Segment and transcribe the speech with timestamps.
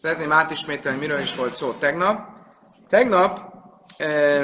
[0.00, 2.36] Szeretném átismételni, miről is volt szó tegnap.
[2.88, 3.54] Tegnap
[3.96, 4.42] e,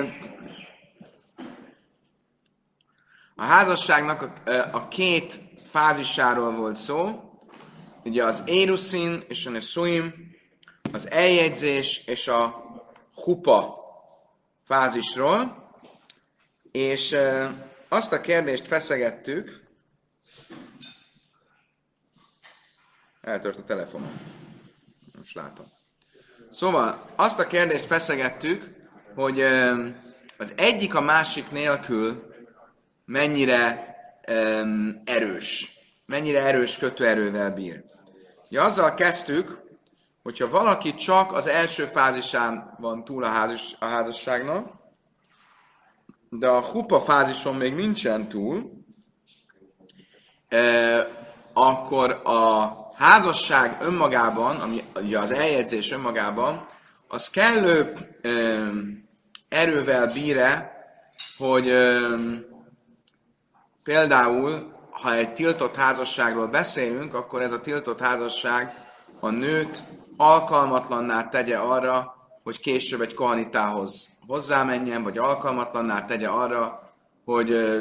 [3.36, 7.20] a házasságnak a, a két fázisáról volt szó.
[8.04, 10.14] Ugye az éruszin és a neszuim,
[10.92, 12.64] az eljegyzés és a
[13.14, 13.76] hupa
[14.64, 15.70] fázisról.
[16.72, 17.54] És e,
[17.88, 19.62] azt a kérdést feszegettük,
[23.20, 24.36] eltört a telefonom
[25.26, 25.66] most látom.
[26.50, 28.74] Szóval azt a kérdést feszegettük,
[29.14, 29.40] hogy
[30.38, 32.34] az egyik a másik nélkül
[33.04, 33.94] mennyire
[35.04, 37.84] erős, mennyire erős kötőerővel bír.
[38.50, 39.60] Ugye azzal kezdtük,
[40.22, 44.72] hogyha valaki csak az első fázisán van túl a, házis, a házasságnak,
[46.28, 48.84] de a hupa fázison még nincsen túl,
[50.48, 51.06] eh,
[51.52, 56.66] akkor a házasság önmagában, ami ugye az eljegyzés önmagában,
[57.08, 58.68] az kellő ö,
[59.48, 60.38] erővel bír
[61.38, 62.16] hogy ö,
[63.82, 68.72] például, ha egy tiltott házasságról beszélünk, akkor ez a tiltott házasság
[69.20, 69.82] a nőt
[70.16, 76.92] alkalmatlanná tegye arra, hogy később egy kohanitához hozzámenjen, vagy alkalmatlanná tegye arra,
[77.24, 77.80] hogy ö,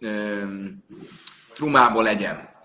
[0.00, 0.42] ö,
[1.54, 2.55] trumából legyen.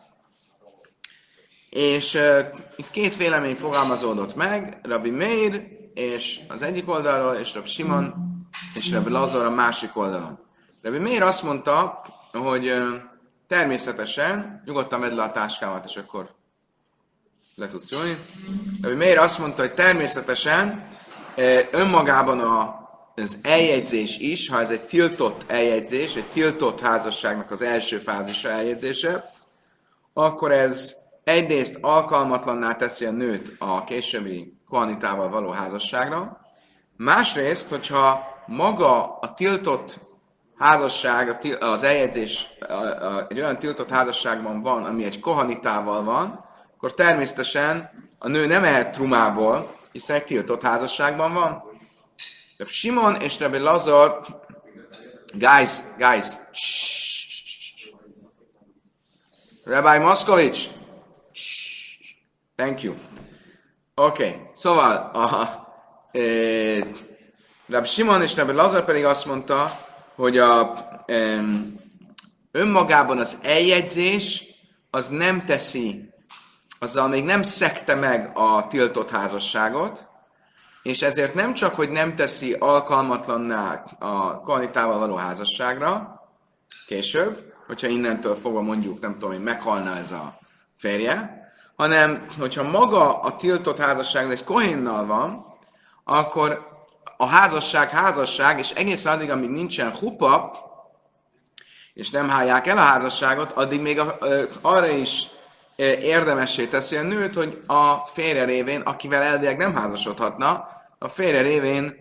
[1.75, 2.39] És uh,
[2.75, 8.14] itt két vélemény fogalmazódott meg, Rabbi Meir és az egyik oldalról, és Rabbi Simon
[8.73, 10.39] és Rabbi Lazar a másik oldalon.
[10.81, 12.88] Rabbi Meir azt mondta, hogy uh,
[13.47, 16.36] természetesen, nyugodtan vedd le a táskámat, és akkor
[17.55, 18.16] le tudsz jönni.
[18.81, 20.88] Rabbi Meir azt mondta, hogy természetesen
[21.38, 27.61] uh, önmagában a, az eljegyzés is, ha ez egy tiltott eljegyzés, egy tiltott házasságnak az
[27.61, 29.31] első fázisa eljegyzése,
[30.14, 36.38] akkor ez egyrészt alkalmatlanná teszi a nőt a későbbi kohanitával való házasságra,
[36.97, 39.99] másrészt, hogyha maga a tiltott
[40.58, 42.48] házasság, az eljegyzés
[43.27, 46.45] egy olyan tiltott házasságban van, ami egy kohanitával van,
[46.76, 47.89] akkor természetesen
[48.20, 51.64] a nő nem ehet trumából, hiszen egy tiltott házasságban van.
[52.58, 54.21] Reb Simon és Reb Lazar,
[55.33, 56.26] guys, guys,
[59.65, 60.67] Rabbi Moszkovics,
[62.61, 62.95] Thank you.
[63.95, 64.42] Oké, okay.
[64.54, 66.22] szóval a, e,
[67.67, 69.80] Rab Simon és Rab Lazar pedig azt mondta,
[70.16, 71.44] hogy a, e,
[72.52, 74.44] önmagában az eljegyzés
[74.89, 76.10] az nem teszi,
[76.80, 80.08] azzal még nem szekte meg a tiltott házasságot,
[80.83, 86.21] és ezért nem csak, hogy nem teszi alkalmatlanná a kohanitával való házasságra,
[86.88, 90.39] később, hogyha innentől fogva mondjuk, nem tudom hogy meghalna ez a
[90.77, 91.40] férje,
[91.81, 95.45] hanem hogyha maga a tiltott házasság egy kohénnal van,
[96.03, 96.67] akkor
[97.17, 100.52] a házasság házasság, és egészen addig, amíg nincsen hupa,
[101.93, 104.17] és nem hálják el a házasságot, addig még a,
[104.61, 105.27] arra is
[106.02, 110.67] érdemessé teszi a nőt, hogy a férje révén, akivel elvileg nem házasodhatna,
[110.99, 111.95] a férje révén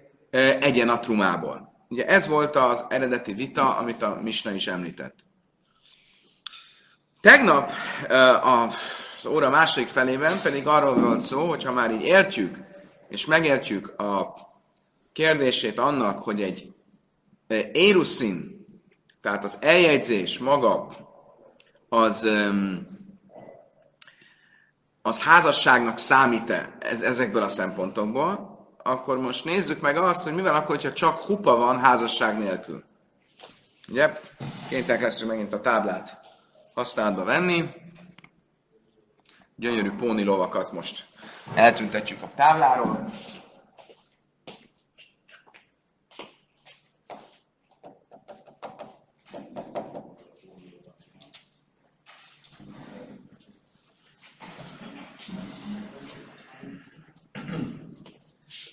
[0.61, 1.73] egyen a trumából.
[1.89, 5.15] Ugye ez volt az eredeti vita, amit a Misna is említett.
[7.21, 7.71] Tegnap
[8.43, 8.69] a
[9.25, 12.59] az óra második felében pedig arról volt szó, hogy ha már így értjük,
[13.09, 14.35] és megértjük a
[15.13, 16.73] kérdését annak, hogy egy
[17.47, 18.67] e, éruszin,
[19.23, 20.87] tehát az eljegyzés maga,
[21.89, 22.29] az,
[25.03, 30.75] az házasságnak számít-e ez, ezekből a szempontokból, akkor most nézzük meg azt, hogy mivel akkor,
[30.77, 32.85] hogyha csak hupa van házasság nélkül.
[33.89, 34.21] Ugye?
[34.69, 36.21] Kénytelenek leszünk megint a táblát
[36.75, 37.80] használatba venni
[39.61, 41.07] gyönyörű póni lovakat most
[41.55, 43.11] eltüntetjük a tábláról.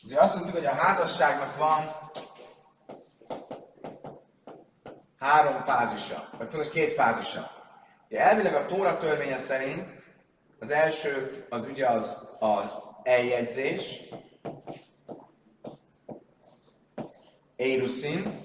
[0.03, 1.89] Ugye azt mondjuk, hogy a házasságnak van
[5.19, 7.51] három fázisa, vagy most két fázisa.
[8.09, 10.05] Ugye elvileg a Tóra törvénye szerint
[10.59, 12.69] az első az ugye az, az
[13.03, 14.01] eljegyzés,
[17.55, 18.43] éruszin,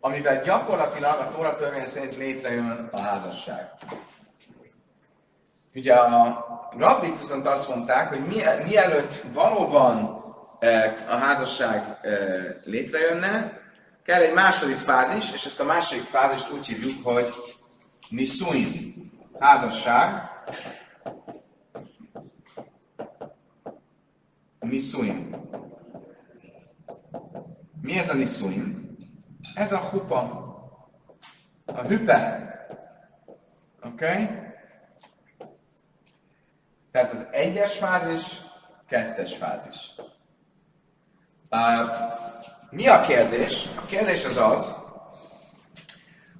[0.00, 3.70] amivel gyakorlatilag a Tóra törvény szerint létrejön a házasság.
[5.74, 6.46] Ugye a
[6.78, 8.26] rabbik viszont azt mondták, hogy
[8.64, 10.24] mielőtt valóban
[10.58, 12.08] e, a házasság e,
[12.64, 13.60] létrejönne,
[14.04, 17.34] kell egy második fázis, és ezt a második fázist úgy hívjuk, hogy
[18.10, 20.30] Niszuin, házasság.
[24.60, 25.36] Niszuin.
[27.80, 28.96] Mi ez a niszuin?
[29.54, 30.44] Ez a hupa.
[31.64, 32.50] A hüpe.
[33.82, 34.12] Oké?
[34.12, 34.28] Okay?
[36.90, 38.40] Tehát az egyes fázis,
[38.88, 39.94] kettes fázis.
[41.50, 41.90] Uh,
[42.70, 43.68] mi a kérdés?
[43.76, 44.85] A kérdés az az,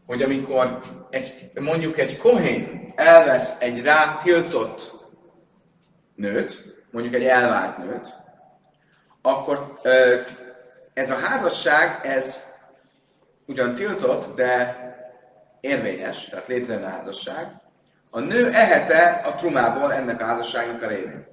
[0.06, 0.80] hogy amikor
[1.10, 4.92] egy, mondjuk egy kohén elvesz egy rá tiltott
[6.14, 8.14] nőt, mondjuk egy elvált nőt,
[9.22, 9.66] akkor
[10.94, 12.54] ez a házasság, ez
[13.46, 14.76] ugyan tiltott, de
[15.60, 17.60] érvényes, tehát létrejön a házasság,
[18.10, 21.26] a nő ehete a trumából ennek a házasságnak a révén.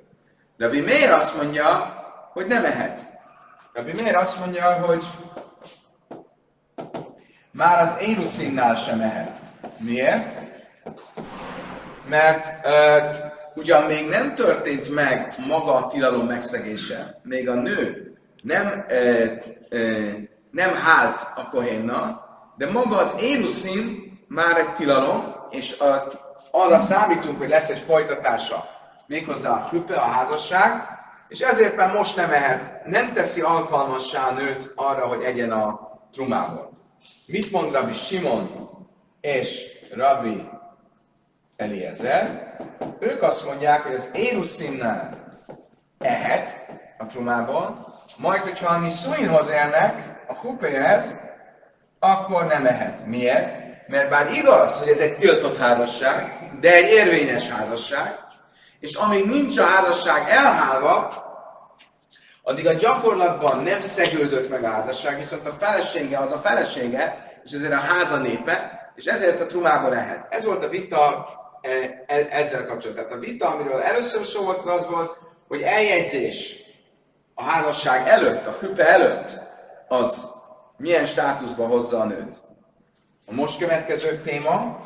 [0.57, 1.93] Rabbi miért azt mondja,
[2.33, 2.99] hogy nem ehet?
[3.73, 5.03] Rabbi miért azt mondja, hogy
[7.53, 9.35] már az énuszinnál sem ehet.
[9.77, 10.37] Miért?
[12.09, 13.15] Mert uh,
[13.55, 19.31] ugyan még nem történt meg maga a tilalom megszegése, még a nő nem, uh,
[19.71, 20.11] uh,
[20.51, 22.21] nem hált a kohénnal,
[22.57, 26.11] de maga az énuszin már egy tilalom, és a,
[26.51, 28.69] arra számítunk, hogy lesz egy folytatása,
[29.07, 30.71] méghozzá a hüppe, a házasság,
[31.27, 35.79] és ezért már most nem ehet, nem teszi alkalmassá a nőt arra, hogy egyen a
[36.11, 36.72] trumából.
[37.25, 38.69] Mit mond Rabbi Simon
[39.21, 40.43] és Rabbi
[41.55, 42.55] Eliezer?
[42.99, 45.09] Ők azt mondják, hogy az érusszinnál
[45.99, 46.65] ehet
[46.97, 51.15] a trumából, majd, hogyha a niszuinhoz érnek, a hupéhez,
[51.99, 53.05] akkor nem ehet.
[53.05, 53.61] Miért?
[53.87, 58.19] Mert bár igaz, hogy ez egy tiltott házasság, de egy érvényes házasság,
[58.79, 61.22] és amíg nincs a házasság elhálva,
[62.45, 67.51] addig a gyakorlatban nem szegődött meg a házasság, viszont a felesége az a felesége, és
[67.51, 70.33] ezért a háza népe, és ezért a trumába lehet.
[70.33, 71.27] Ez volt a vita
[71.61, 71.69] e,
[72.07, 73.05] e, ezzel kapcsolatban.
[73.05, 75.17] Tehát a vita, amiről először szó volt, az az volt,
[75.47, 76.55] hogy eljegyzés
[77.33, 79.41] a házasság előtt, a füpe előtt,
[79.87, 80.27] az
[80.77, 82.41] milyen státuszba hozza a nőt.
[83.25, 84.85] A most következő téma,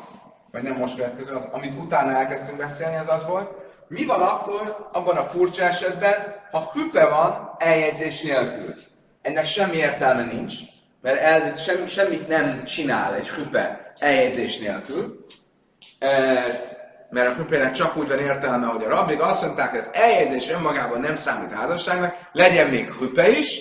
[0.50, 3.50] vagy nem most következő, az, amit utána elkezdtünk beszélni, az az volt,
[3.88, 8.74] mi van akkor abban a furcsa esetben, ha hüpe van eljegyzés nélkül?
[9.22, 10.54] Ennek semmi értelme nincs,
[11.02, 15.24] mert el, sem, semmit nem csinál egy hüpe eljegyzés nélkül,
[17.10, 20.50] mert a hüpének csak úgy van értelme, hogy a rabbik azt mondták, hogy az eljegyzés
[20.50, 23.60] önmagában nem számít házasságnak, legyen még hüpe is,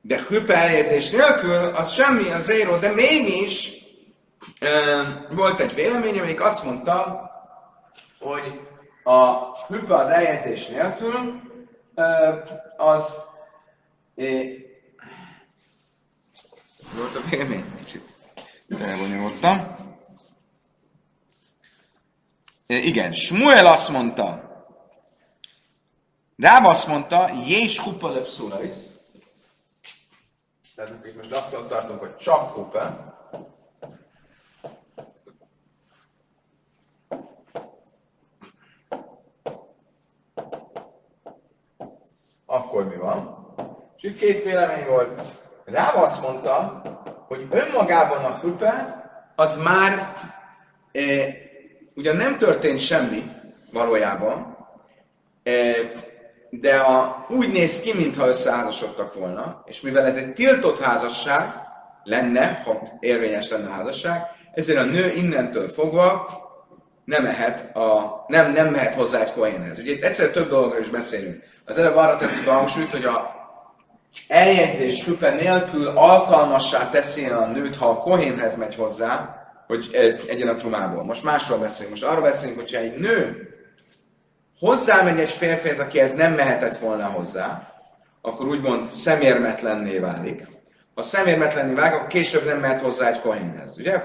[0.00, 3.72] de hüpe eljegyzés nélkül az semmi, az zéró, de mégis
[5.30, 7.26] volt egy vélemény, amelyik azt mondta,
[8.18, 8.60] hogy
[9.08, 11.40] a hüppe az eljegyzés nélkül,
[12.76, 13.14] az
[16.94, 17.76] volt a vélemény?
[17.78, 18.16] Kicsit
[18.80, 19.76] elbonyolultam.
[22.66, 24.46] Igen, Smuel azt mondta,
[26.36, 28.74] Ráv azt mondta, Jés hupa lepszulais.
[30.74, 33.07] Tehát itt most attól tartunk, hogy csak hupa.
[42.58, 43.46] Akkor mi van?
[43.96, 45.20] És itt két vélemény volt.
[45.64, 46.82] Rá azt mondta,
[47.28, 49.02] hogy önmagában a hüpe
[49.36, 50.12] az már
[50.92, 51.00] e,
[51.94, 53.22] ugyan nem történt semmi
[53.72, 54.56] valójában,
[55.42, 55.52] e,
[56.50, 61.54] de a, úgy néz ki, mintha összeházasodtak volna, és mivel ez egy tiltott házasság
[62.02, 64.22] lenne, ha érvényes lenne a házasság,
[64.54, 66.26] ezért a nő innentől fogva
[67.08, 69.78] nem mehet, a, nem, nem mehet hozzá egy kohénhez.
[69.78, 71.42] Ugye itt egyszerűen több dologról is beszélünk.
[71.64, 73.36] Az előbb arra tettük a hangsúlyt, hogy a
[74.28, 79.36] eljegyzés hüpe nélkül alkalmassá teszi a nőt, ha a kohénhez megy hozzá,
[79.66, 79.90] hogy
[80.28, 81.04] egyen a trumából.
[81.04, 81.90] Most másról beszélünk.
[81.90, 83.48] Most arról beszélünk, hogyha egy nő
[84.58, 87.72] hozzámegy egy férfihez, akihez nem mehetett volna hozzá,
[88.22, 90.46] akkor úgymond szemérmetlenné válik.
[90.94, 94.02] Ha szemérmetlenné válik, akkor később nem mehet hozzá egy kohénhez, ugye?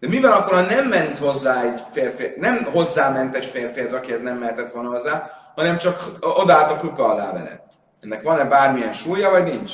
[0.00, 4.20] De mi van akkor, ha nem ment hozzá egy férfi, nem hozzáment egy férfihez, akihez
[4.20, 7.64] nem mehetett volna hozzá, hanem csak odaállt a kupa alá vele.
[8.00, 9.72] Ennek van-e bármilyen súlya, vagy nincs?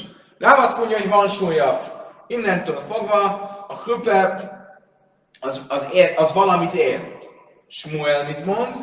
[0.78, 1.80] Mondja, hogy van súlya.
[2.26, 3.21] Innentől fogva
[3.68, 4.50] a hüpe
[5.40, 7.00] az, az, ér, az valamit ér.
[7.68, 8.75] Smuel mit mond?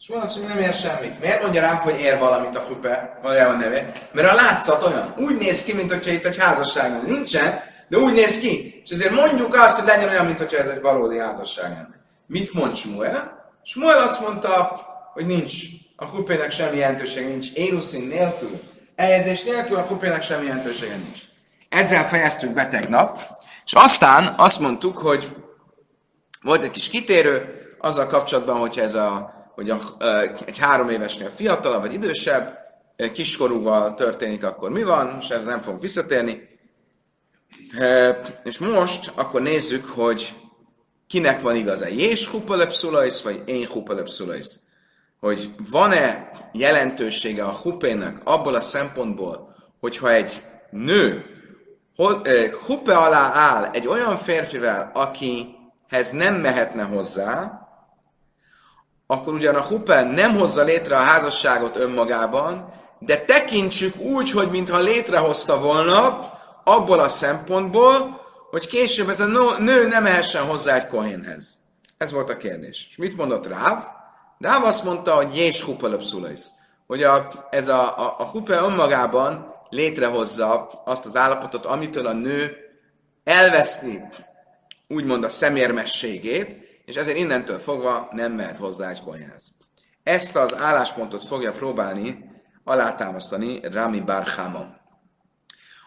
[0.00, 1.20] Smuel azt mondja, nem ér semmit.
[1.20, 3.18] Miért mondja rám, hogy ér valamit a hüpe?
[3.22, 3.92] Valójában ér.
[4.12, 5.14] Mert a látszat olyan.
[5.18, 8.80] Úgy néz ki, mint hogyha itt egy házasság nincsen, de úgy néz ki.
[8.84, 12.00] És ezért mondjuk azt, hogy legyen olyan, mint hogyha ez egy valódi házasság lenne.
[12.26, 13.50] Mit mond Smuel?
[13.62, 14.80] Smuel azt mondta,
[15.12, 15.52] hogy nincs
[15.96, 18.60] a hupének semmi jelentősége, nincs énuszin nélkül,
[18.96, 21.20] eljegyzés nélkül a hupének semmi jelentősége nincs.
[21.68, 23.20] Ezzel fejeztük be tegnap,
[23.64, 25.36] és aztán azt mondtuk, hogy
[26.42, 29.78] volt egy kis kitérő azzal kapcsolatban, hogyha ez a hogy a,
[30.46, 32.58] egy három évesnél fiatalabb vagy idősebb,
[33.12, 35.06] kiskorúval történik, akkor mi van?
[35.06, 36.45] Most ez nem fogunk visszatérni.
[38.44, 40.34] És most akkor nézzük, hogy
[41.06, 44.58] kinek van igaza, Jés hupalepszulajsz, vagy én hupalepszulajsz.
[45.20, 51.24] Hogy van-e jelentősége a hupének abból a szempontból, hogyha egy nő
[52.66, 57.60] hupe alá áll egy olyan férfivel, akihez nem mehetne hozzá,
[59.06, 64.78] akkor ugyan a hupe nem hozza létre a házasságot önmagában, de tekintsük úgy, hogy mintha
[64.78, 66.20] létrehozta volna,
[66.68, 68.20] abból a szempontból,
[68.50, 71.58] hogy később ez a nő nem mehessen hozzá egy kohénhez.
[71.96, 72.86] Ez volt a kérdés.
[72.90, 73.84] És mit mondott Ráv?
[74.38, 76.50] Ráv azt mondta, hogy jés hupalöpszulajsz.
[76.86, 82.56] Hogy a, ez a, a, a hupe önmagában létrehozza azt az állapotot, amitől a nő
[83.24, 84.02] elveszti
[84.88, 89.52] úgymond a szemérmességét, és ezért innentől fogva nem mehet hozzá egy kohénhez.
[90.02, 92.30] Ezt az álláspontot fogja próbálni
[92.64, 94.84] alátámasztani Rami Barhama.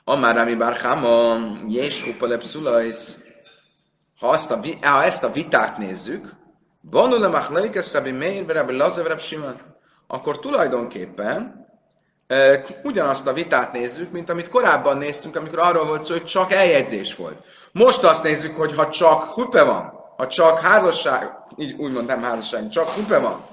[0.09, 1.37] Amár Rami Barhama,
[1.67, 3.17] Jés Hupalepszulajsz,
[4.19, 6.29] ha, azt a, ha ezt a vitát nézzük,
[6.89, 9.61] Banul a Machlaikesz Rabbi Meir, Rabbi Lazav, Simon,
[10.07, 11.65] akkor tulajdonképpen
[12.27, 16.51] e, ugyanazt a vitát nézzük, mint amit korábban néztünk, amikor arról volt szó, hogy csak
[16.51, 17.43] eljegyzés volt.
[17.71, 22.69] Most azt nézzük, hogy ha csak hupe van, ha csak házasság, így úgymond nem házasság,
[22.69, 23.45] csak hupe van,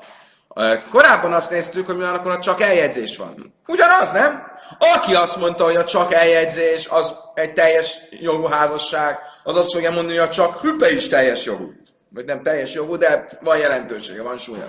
[0.91, 3.55] Korábban azt néztük, hogy mi van akkor, ha csak eljegyzés van.
[3.67, 4.46] Ugyanaz, nem?
[4.79, 9.91] Aki azt mondta, hogy a csak eljegyzés az egy teljes jogú házasság, az azt fogja
[9.91, 11.73] mondani, hogy a csak hüppe is teljes jogú.
[12.11, 14.69] Vagy nem teljes jogú, de van jelentősége, van súlya.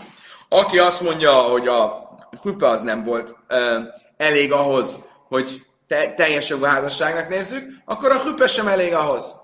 [0.50, 2.10] Aki azt mondja, hogy a
[2.42, 3.84] hüppe az nem volt uh,
[4.18, 9.36] elég ahhoz, hogy te, teljes jogú házasságnak nézzük, akkor a hüppe sem elég ahhoz.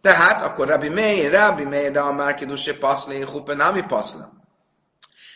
[0.00, 4.32] Tehát akkor Rabbi Meir, Rabbi Meir, de a Márkidusé paszli, hüppe nami paszla.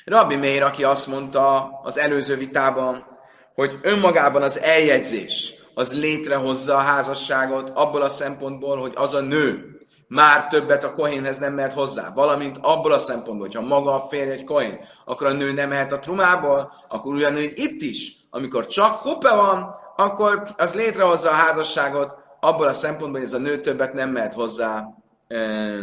[0.05, 3.14] Rabbi Meir, aki azt mondta az előző vitában,
[3.55, 9.79] hogy önmagában az eljegyzés az létrehozza a házasságot abból a szempontból, hogy az a nő
[10.09, 12.11] már többet a kohénhez nem mehet hozzá.
[12.15, 15.69] Valamint abból a szempontból, hogy ha maga a férj egy kohén, akkor a nő nem
[15.69, 21.33] mehet a trumából, akkor ugyanúgy itt is, amikor csak hoppe van, akkor az létrehozza a
[21.33, 24.85] házasságot abból a szempontból, hogy ez a nő többet nem mehet hozzá
[25.27, 25.79] eh,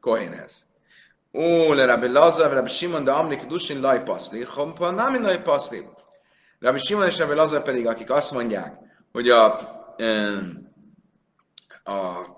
[0.00, 0.66] kohénhez.
[1.32, 5.86] Ó, le Rabbi Lazar, Rabbi Simon, de Amlik Dusin laj paszli, hompa nem laj paszli.
[6.62, 8.74] Rabbi Simon és Rabbi Lazar pedig, akik azt mondják,
[9.12, 9.44] hogy a,
[11.84, 12.34] a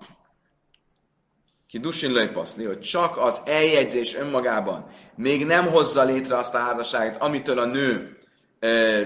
[1.67, 7.21] Kidusin laj paszli, hogy csak az eljegyzés önmagában még nem hozza létre azt a házasságot,
[7.21, 8.17] amitől a nő
[8.59, 9.01] e,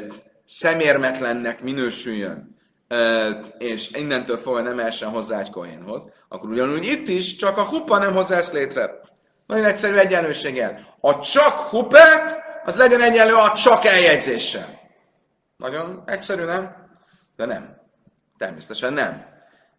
[0.45, 2.57] szemérmetlennek minősüljön,
[2.88, 7.63] e, és innentől fogva nem essen hozzá egy kohénhoz, akkor ugyanúgy itt is csak a
[7.63, 8.99] hupa nem hozza ezt létre.
[9.47, 10.97] Nagyon egyszerű egyenlőséggel.
[11.01, 12.03] A csak hupe,
[12.65, 14.78] az legyen egyenlő a csak eljegyzéssel.
[15.59, 16.75] Nagyon egyszerű, nem?
[17.35, 17.77] De nem.
[18.37, 19.25] Természetesen nem.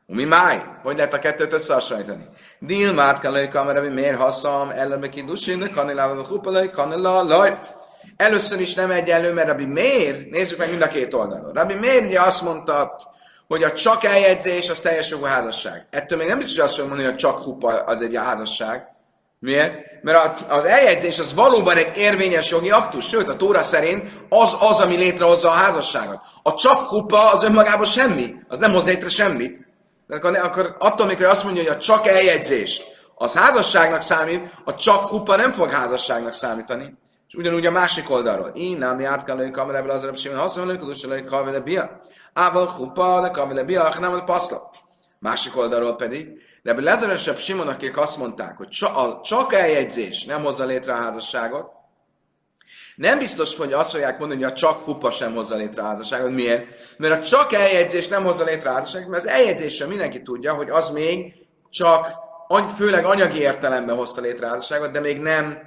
[0.07, 0.63] Mi máj?
[0.83, 2.29] Hogy lehet a kettőt összehasonlítani?
[2.59, 7.59] Dilmát kell kamera, miért haszam, ellenbe ki dusin, kanilával hupalai, kanilálaj.
[8.17, 10.31] Először is nem egyenlő, mert Rabbi miért?
[10.31, 11.53] Nézzük meg mind a két oldalon.
[11.53, 13.01] Rabbi miért ugye azt mondta,
[13.49, 15.87] hogy a csak eljegyzés az teljes jogú házasság.
[15.91, 18.89] Ettől még nem biztos, hogy azt mondani, hogy a csak hupa az egy házasság,
[19.41, 20.03] Miért?
[20.03, 24.81] Mert az eljegyzés az valóban egy érvényes jogi aktus, sőt a Tóra szerint az az,
[24.81, 26.21] ami létrehozza a házasságot.
[26.43, 29.69] A csak hupa az önmagában semmi, az nem hoz létre semmit.
[30.07, 32.83] De akkor, akkor attól, mikor azt mondja, hogy a csak eljegyzés
[33.15, 36.95] az házasságnak számít, a csak hupa nem fog házasságnak számítani.
[37.29, 38.51] És ugyanúgy a másik oldalról.
[38.55, 42.01] Én nem járt kell lőni kamerából az arab hogy hasonló, hogy az lőni kavele bia.
[42.33, 44.71] Ával hupa, de kavele bia, nem a paszla.
[45.19, 46.29] Másik oldalról pedig,
[46.63, 50.97] de ebben lezeresebb Simon, akik azt mondták, hogy a csak eljegyzés nem hozza létre a
[50.97, 51.79] házasságot,
[53.01, 56.31] nem biztos, hogy azt fogják mondani, hogy a csak hupa sem hozza létre a házasságot.
[56.31, 56.67] Miért?
[56.99, 60.71] Mert a csak eljegyzés nem hozza létre a házasságot, mert az eljegyzéssel mindenki tudja, hogy
[60.71, 61.35] az még
[61.71, 62.15] csak
[62.77, 65.59] főleg anyagi értelemben hozta létre a házasságot, de még nem,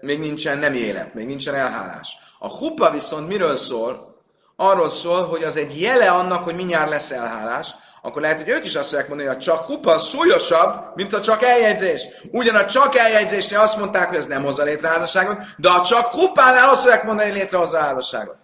[0.00, 2.16] még nincsen nem élet, még nincsen elhálás.
[2.38, 4.22] A hupa viszont miről szól?
[4.56, 8.64] Arról szól, hogy az egy jele annak, hogy mindjárt lesz elhálás, akkor lehet, hogy ők
[8.64, 12.06] is azt fogják mondani, hogy a csak hupa az súlyosabb, mint a csak eljegyzés.
[12.30, 16.06] Ugyan a csak eljegyzésnél azt mondták, hogy ez nem hozza létre házasságot, de a csak
[16.06, 18.36] hupánál azt fogják mondani, hogy létrehozza házasságot.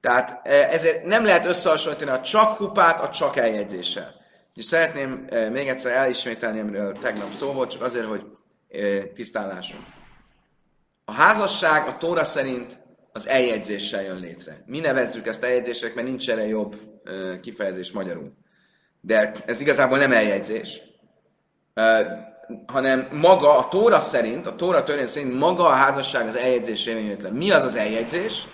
[0.00, 4.14] Tehát e, ezért nem lehet összehasonlítani a csak hupát a csak eljegyzéssel.
[4.54, 8.24] És szeretném e, még egyszer elismételni, amiről tegnap szó volt, csak azért, hogy
[8.70, 9.62] e, tisztán
[11.04, 12.83] A házasság a Tóra szerint
[13.16, 14.62] az eljegyzéssel jön létre.
[14.66, 16.76] Mi nevezzük ezt eljegyzések, mert nincs erre jobb
[17.42, 18.32] kifejezés magyarul.
[19.00, 20.82] De ez igazából nem eljegyzés.
[22.66, 27.32] hanem maga a Tóra szerint, a Tóra törvény szerint maga a házasság az eljegyzés érvényetlen.
[27.32, 28.48] Mi az az eljegyzés?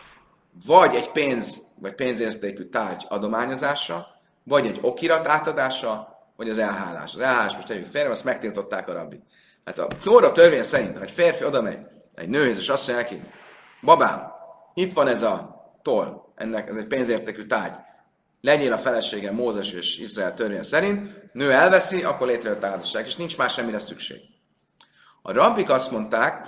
[0.66, 4.06] Vagy egy pénz, vagy pénzértékű tárgy adományozása,
[4.44, 7.14] vagy egy okirat átadása, vagy az elhálás.
[7.14, 9.22] Az elhálás most tegyük félre, azt megtiltották a rabbi.
[9.64, 11.78] Hát a Tóra törvény szerint, ha egy férfi oda megy
[12.14, 13.22] egy nőhöz, és azt mondja neki,
[13.82, 14.38] babám,
[14.74, 17.74] itt van ez a toll, ennek ez egy pénzértékű tárgy,
[18.40, 23.16] legyél a felesége Mózes és Izrael törvény szerint, nő elveszi, akkor létrejött a házasság, és
[23.16, 24.18] nincs más semmire szükség.
[25.22, 26.46] A rabbik azt mondták,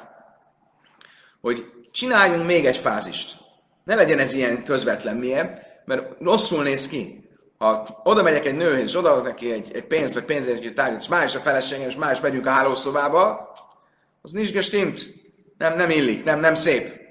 [1.41, 3.37] hogy csináljunk még egy fázist.
[3.85, 5.17] Ne legyen ez ilyen közvetlen.
[5.17, 5.61] Miért?
[5.85, 7.31] Mert rosszul néz ki.
[7.59, 11.09] Ha oda megyek egy nőhöz, és odaadok neki egy, egy pénzt, vagy pénzért tárgyat, és
[11.09, 13.53] már a feleségem, és már is megyünk a hálószobába,
[14.23, 15.13] az nincs gestimmt.
[15.59, 17.02] Nem, nem illik, nem, nem szép.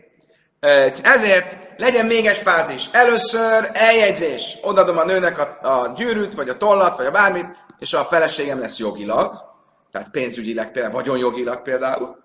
[1.04, 2.90] Ezért legyen még egy fázis.
[2.92, 4.58] Először eljegyzés.
[4.62, 7.46] Odadom a nőnek a, a gyűrűt, vagy a tollat, vagy a bármit,
[7.80, 9.44] és a feleségem lesz jogilag,
[9.92, 12.24] tehát pénzügyileg például, vagyonjogilag például.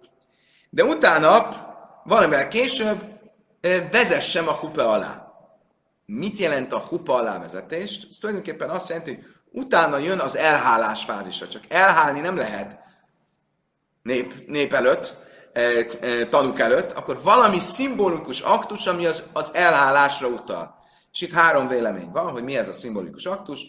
[0.71, 1.49] De utána,
[2.05, 3.05] valamivel később,
[3.91, 5.33] vezessem a hupe alá.
[6.07, 8.09] Mit jelent a hupa alá vezetést?
[8.11, 11.49] Ez tulajdonképpen azt jelenti, hogy utána jön az elhálás fázisa.
[11.49, 12.79] Csak elhálni nem lehet
[14.03, 15.17] nép, nép előtt,
[16.31, 20.75] tanúk előtt, akkor valami szimbolikus aktus, ami az, az elhálásra utal.
[21.13, 23.67] És itt három vélemény van, hogy mi ez a szimbolikus aktus.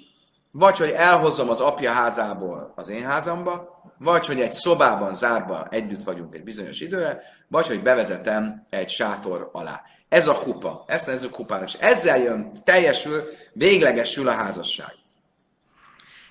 [0.52, 6.04] Vagy, hogy elhozom az apja házából az én házamba, vagy, hogy egy szobában zárva együtt
[6.04, 9.82] vagyunk egy bizonyos időre, vagy, hogy bevezetem egy sátor alá.
[10.10, 14.94] Ez a hupa, ezt nevezzük hupának, és ezzel jön, teljesül, véglegesül a házasság.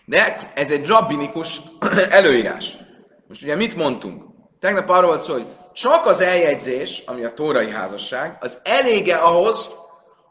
[0.04, 1.60] De ez egy rabbinikus
[2.10, 2.76] előírás.
[3.28, 4.25] Most ugye mit mondtunk?
[4.60, 9.72] Tegnap arról volt szó, hogy csak az eljegyzés, ami a tórai házasság, az elége ahhoz,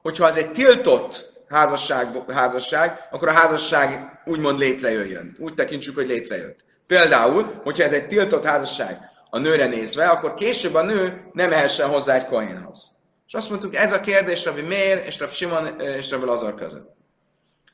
[0.02, 5.36] hogyha az egy tiltott házasság, házasság, akkor a házasság úgymond létrejöjjön.
[5.40, 6.60] Úgy tekintsük, hogy létrejött.
[6.88, 11.90] Például, hogyha ez egy tiltott házasság a nőre nézve, akkor később a nő nem ehessen
[11.90, 12.92] hozzá egy kohénhoz.
[13.28, 16.96] És azt mondtuk, ez a kérdés Rabbi Mér és Rabbi Simon és Rabbi Lazar között.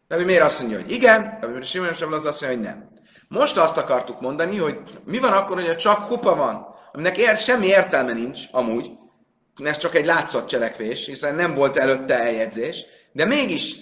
[0.07, 2.90] Rabbi Mér azt mondja, hogy igen, Rabbi Simon és Rabbi Lazar azt mondja, hogy nem.
[3.31, 7.65] Most azt akartuk mondani, hogy mi van akkor, hogy csak hupa van, aminek ér, semmi
[7.65, 8.91] értelme nincs, amúgy,
[9.63, 13.75] ez csak egy látszott cselekvés, hiszen nem volt előtte eljegyzés, de mégis,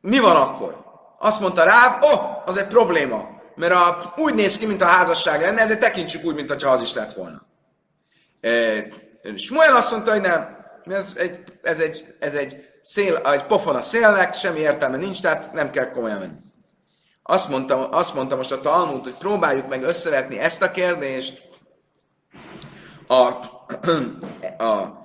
[0.00, 0.84] mi van akkor?
[1.18, 5.40] Azt mondta rá, oh, az egy probléma, mert a, úgy néz ki, mint a házasság
[5.40, 7.46] lenne, ezért tekintsük úgy, mint az is lett volna.
[8.40, 8.50] E,
[9.36, 13.82] Smuel azt mondta, hogy nem, ez egy, ez egy, ez egy, szél, egy pofon a
[13.82, 16.50] szélnek, semmi értelme nincs, tehát nem kell komolyan menni.
[17.22, 21.48] Azt mondta, azt mondta most a Talmud, hogy próbáljuk meg összevetni ezt a kérdést
[23.06, 23.22] a,
[24.64, 25.00] a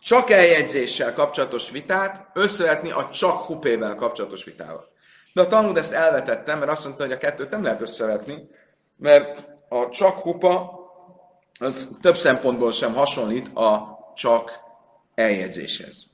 [0.00, 4.88] csak eljegyzéssel kapcsolatos vitát összevetni a csak hupével kapcsolatos vitával.
[5.32, 8.48] De a Talmud ezt elvetette, mert azt mondta, hogy a kettőt nem lehet összevetni,
[8.96, 10.80] mert a csak hupa
[11.58, 14.60] az több szempontból sem hasonlít a csak
[15.14, 16.04] eljegyzéshez.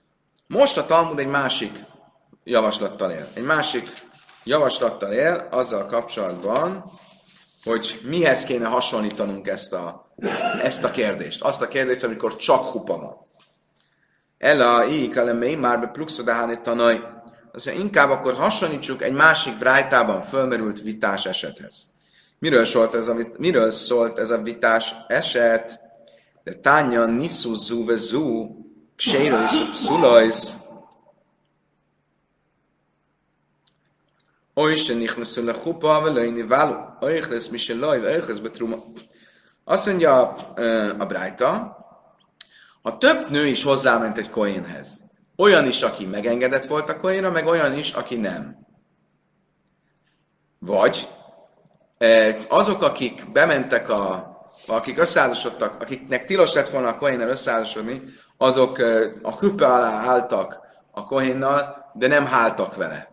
[0.47, 1.85] Most a Talmud egy másik
[2.45, 3.29] javaslattal él.
[3.35, 3.93] Egy másik
[4.45, 6.85] javaslattal él azzal kapcsolatban,
[7.65, 10.15] hogy mihez kéne hasonlítanunk ezt a,
[10.63, 11.43] ezt a kérdést.
[11.43, 13.17] Azt a kérdést, amikor csak hupa van.
[14.39, 15.11] Ella i
[15.55, 17.01] már be pluxodáháni tanaj.
[17.53, 21.91] Mondja, inkább akkor hasonlítsuk egy másik brájtában fölmerült vitás esethez.
[22.39, 25.81] Miről szólt ez a, miről szólt ez a vitás eset?
[26.45, 28.49] De tánya niszu zu zu,
[28.97, 30.55] ksérős szulajsz,
[34.55, 36.77] Oise nichnasu lechupa, velei nivalu.
[37.01, 38.77] Oichles miseloi, oichles betruma.
[39.65, 40.55] Azt mondja a,
[40.99, 41.77] a Brájta,
[42.83, 47.47] ha több nő is hozzáment egy koénhez, olyan is, aki megengedett volt a koénra, meg
[47.47, 48.67] olyan is, aki nem.
[50.59, 51.09] Vagy
[52.49, 54.31] azok, akik bementek a,
[54.67, 58.03] akik összeházasodtak, akiknek tilos lett volna a kohénnel összeházasodni,
[58.37, 58.79] azok
[59.23, 60.61] a hüpe alá álltak
[60.91, 63.12] a kohénnal, de nem háltak vele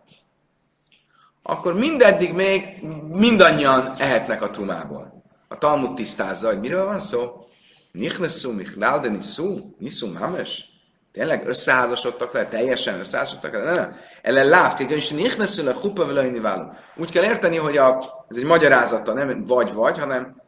[1.42, 5.22] akkor mindeddig még mindannyian ehetnek a trumából.
[5.48, 7.44] A Talmud tisztázza, hogy miről van szó.
[7.92, 10.64] Nichnesszú, michlál, de niszú, niszú, mames.
[11.12, 13.72] Tényleg összeházasodtak vele, teljesen összeházasodtak vele?
[13.72, 13.96] Nem.
[14.22, 17.98] Ellen láv, és nichnesszú le chupa vele Úgy kell érteni, hogy a,
[18.28, 20.42] ez egy magyarázata, nem vagy-vagy, hanem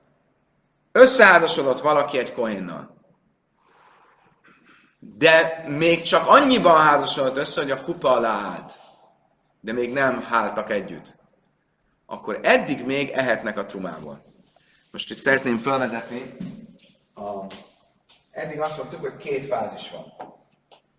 [0.93, 2.97] összeházasodott valaki egy kohénnal.
[4.99, 8.82] De még csak annyiban házasodott össze, hogy a hupa alá állt
[9.63, 11.15] de még nem háltak együtt,
[12.07, 14.25] akkor eddig még ehetnek a trumából.
[14.91, 16.37] Most itt szeretném felvezetni,
[17.15, 17.47] a...
[18.31, 20.13] eddig azt mondtuk, hogy két fázis van.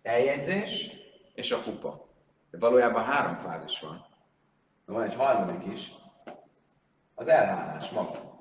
[0.02, 0.90] Eljegyzés
[1.34, 2.08] és a kupa.
[2.50, 4.06] De valójában három fázis van.
[4.86, 5.92] De van egy harmadik is,
[7.14, 8.32] az elhálás maga.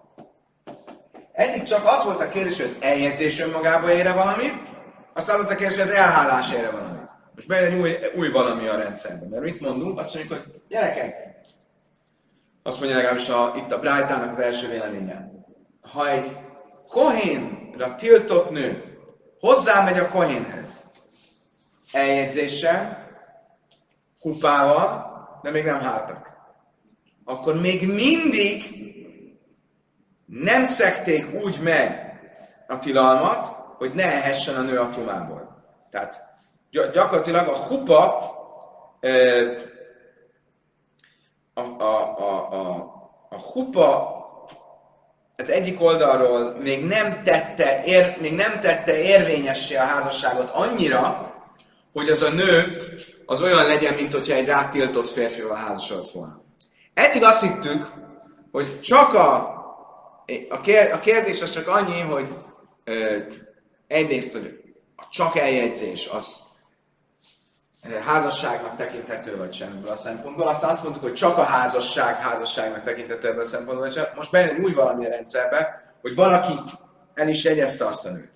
[1.31, 4.53] Eddig csak az volt a kérdés, hogy az eljegyzés önmagába ére valamit,
[5.13, 6.92] aztán az volt a kérdés, hogy az elhálás ére valamit.
[7.35, 9.29] Most bejön új, új valami a rendszerben.
[9.29, 9.99] Mert mit mondunk?
[9.99, 11.33] Azt mondjuk, hogy gyerekek,
[12.63, 15.31] azt mondja legalábbis a, itt a Brájtának az első véleménye.
[15.81, 16.37] Ha egy
[16.87, 18.97] kohénra tiltott nő
[19.39, 20.83] hozzámegy a kohénhez
[21.91, 23.07] eljegyzéssel,
[24.19, 26.37] kupával, de még nem háltak.
[27.25, 28.83] Akkor még mindig
[30.25, 32.13] nem szekték úgy meg
[32.67, 35.65] a tilalmat, hogy ne ehessen a nő a tumából.
[35.89, 36.32] Tehát
[36.73, 38.31] gyakorlatilag a hupa
[41.53, 42.93] a, a, a, a,
[43.29, 44.21] a hupa
[45.37, 51.33] az egyik oldalról még nem tette, ér, még nem tette érvényessé a házasságot annyira,
[51.93, 52.77] hogy az a nő
[53.25, 56.41] az olyan legyen, mint hogyha egy rátiltott férfival házasodott volna.
[56.93, 57.91] Eddig azt hittük,
[58.51, 59.35] hogy csak a,
[60.49, 62.27] a, kér, a kérdés az csak annyi, hogy
[62.83, 63.17] ö,
[63.87, 64.59] egyrészt, hogy
[65.09, 66.43] csak eljegyzés az
[68.05, 70.47] házasságnak tekinthető vagy sem ebből a szempontból.
[70.47, 74.05] Aztán azt mondtuk, hogy csak a házasság házasságnak tekinthető ebből a szempontból, sem.
[74.15, 76.53] Most bejön egy új valami a rendszerbe, hogy valaki
[77.13, 78.31] el is jegyezte azt a nőt.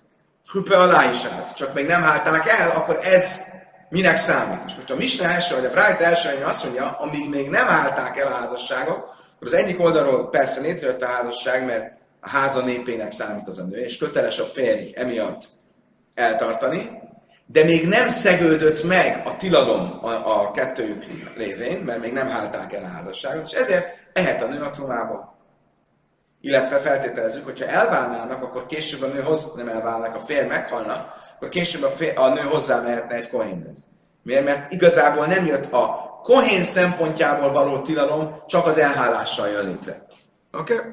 [0.52, 3.40] Hüppe alá is állt, csak még nem hálták el, akkor ez
[3.88, 4.64] minek számít?
[4.66, 8.18] És most a Misna első, vagy a Bright első azt mondja, amíg még nem állták
[8.18, 13.10] el a házasságot, akkor az egyik oldalról persze létrejött a házasság, mert a háza népének
[13.10, 15.44] számít az a nő, és köteles a férj emiatt
[16.14, 17.07] eltartani,
[17.50, 21.04] de még nem szegődött meg a tilalom a, a kettőjük
[21.36, 25.36] lévén, mert még nem hálták el a házasságot, és ezért ehet a nő a trumába.
[26.40, 31.48] Illetve feltételezzük, hogyha elválnának, akkor később a nő hoz, nem elválnak, a férj meghalna, akkor
[31.48, 33.86] később a, fér, a nő hozzá mehetne egy kohénhez.
[34.22, 34.44] Miért?
[34.44, 40.06] Mert igazából nem jött a kohén szempontjából való tilalom, csak az elhálással jön létre.
[40.52, 40.74] Oké?
[40.74, 40.90] Okay?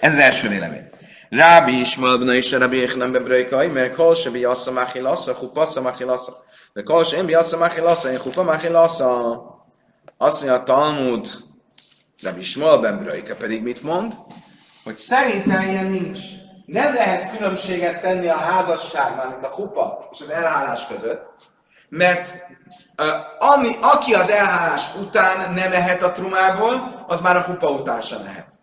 [0.00, 0.88] Ez az első vélemény.
[1.30, 6.44] Rábi is malbna is Rabbi Echnem bebrőkai, mert kol se bi assza machilassa, chupa machilassa.
[6.72, 9.42] De kol se bi assza machilassa, én chupa machilassa.
[10.18, 11.26] Azt mondja a Talmud,
[12.22, 14.16] Rabbi Ismael ben pedig mit mond?
[14.84, 16.20] Hogy szerintem ilyen nincs.
[16.66, 21.30] Nem lehet különbséget tenni a házasságban, mint a kupa és az elhálás között,
[21.88, 22.34] mert
[22.98, 28.00] uh, ami, aki az elhálás után nem ehet a trumából, az már a kupa után
[28.00, 28.53] sem lehet.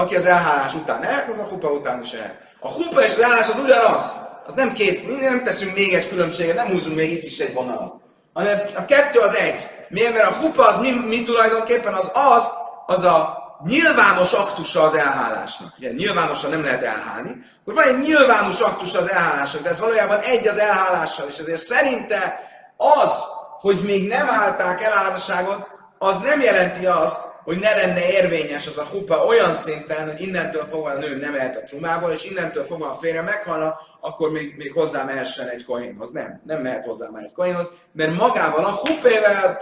[0.00, 2.34] Aki az elhálás után ehet, az a kupa után is ehet.
[2.60, 4.16] A kupa és az elhálás az ugyanaz.
[4.46, 7.94] Az nem két, nem teszünk még egy különbséget, nem húzunk még itt is egy vonalat.
[8.32, 9.68] Hanem a kettő az egy.
[9.88, 10.12] Miért?
[10.12, 12.50] Mert a kupa az mi, mi tulajdonképpen az az,
[12.86, 15.74] az a nyilvános aktusa az elhálásnak.
[15.78, 17.36] Ugye nyilvánosan nem lehet elhálni.
[17.60, 21.62] Akkor van egy nyilvános aktusa az elhálásnak, de ez valójában egy az elhálással, és ezért
[21.62, 22.40] szerinte
[22.76, 23.12] az,
[23.60, 25.66] hogy még nem állták el házasságot,
[25.98, 30.64] az nem jelenti azt, hogy ne lenne érvényes az a hupa olyan szinten, hogy innentől
[30.64, 34.54] fogva a nő nem ehet a trumából, és innentől fogva a férje meghalna, akkor még,
[34.56, 36.10] még hozzá mehessen egy kohénhoz.
[36.10, 39.58] Nem, nem mehet hozzá már egy kohénhoz, mert magával a hupével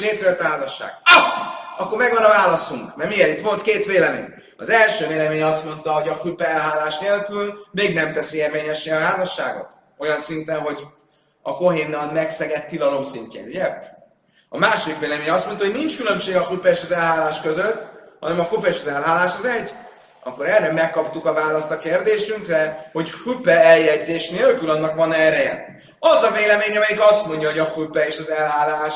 [0.00, 0.90] létrejött házasság.
[1.02, 1.36] Ah!
[1.76, 2.96] akkor megvan a válaszunk.
[2.96, 3.38] Mert miért?
[3.38, 4.34] Itt volt két vélemény.
[4.56, 8.98] Az első vélemény azt mondta, hogy a hüppe elhálás nélkül még nem teszi érvényessé a
[8.98, 9.78] házasságot.
[9.98, 10.86] Olyan szinten, hogy
[11.42, 13.78] a kohénnal megszegett tilalom szintjén, ugye?
[14.48, 17.82] A másik vélemény azt mondta, hogy nincs különbség a hüppe és az elhálás között,
[18.20, 19.74] hanem a hüppe és az elhálás az egy.
[20.22, 25.76] Akkor erre megkaptuk a választ a kérdésünkre, hogy hüppe eljegyzés nélkül annak van ereje.
[25.98, 28.94] Az a vélemény, amelyik azt mondja, hogy a hüppe és az elhálás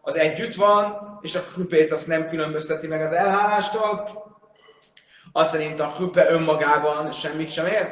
[0.00, 4.08] az együtt van, és a krupét azt nem különbözteti meg az elhálástól,
[5.32, 7.88] azt szerint a krüpe önmagában semmit sem ér.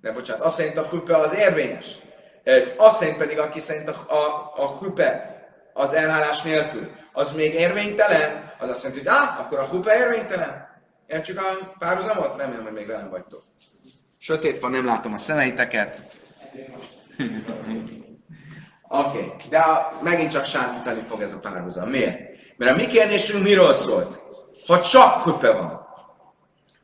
[0.00, 1.86] De bocsánat, azt szerint a krüpe az érvényes.
[2.76, 5.40] Azt szerint pedig, aki szerint a, a, a krüpe
[5.72, 10.70] az elhálás nélkül, az még érvénytelen, az azt jelenti, hogy ah, akkor a krüpe érvénytelen.
[11.06, 12.36] Értjük a párhuzamot?
[12.36, 13.42] Remélem, hogy még velem vagytok.
[14.18, 16.00] Sötét van, nem látom a szemeiteket.
[18.88, 19.32] Oké, okay.
[19.48, 21.88] de a, megint csak sántítani fog ez a párhuzam.
[21.88, 22.18] Miért?
[22.56, 24.20] Mert a mi kérdésünk miről szólt?
[24.66, 25.86] Ha csak hüppe van.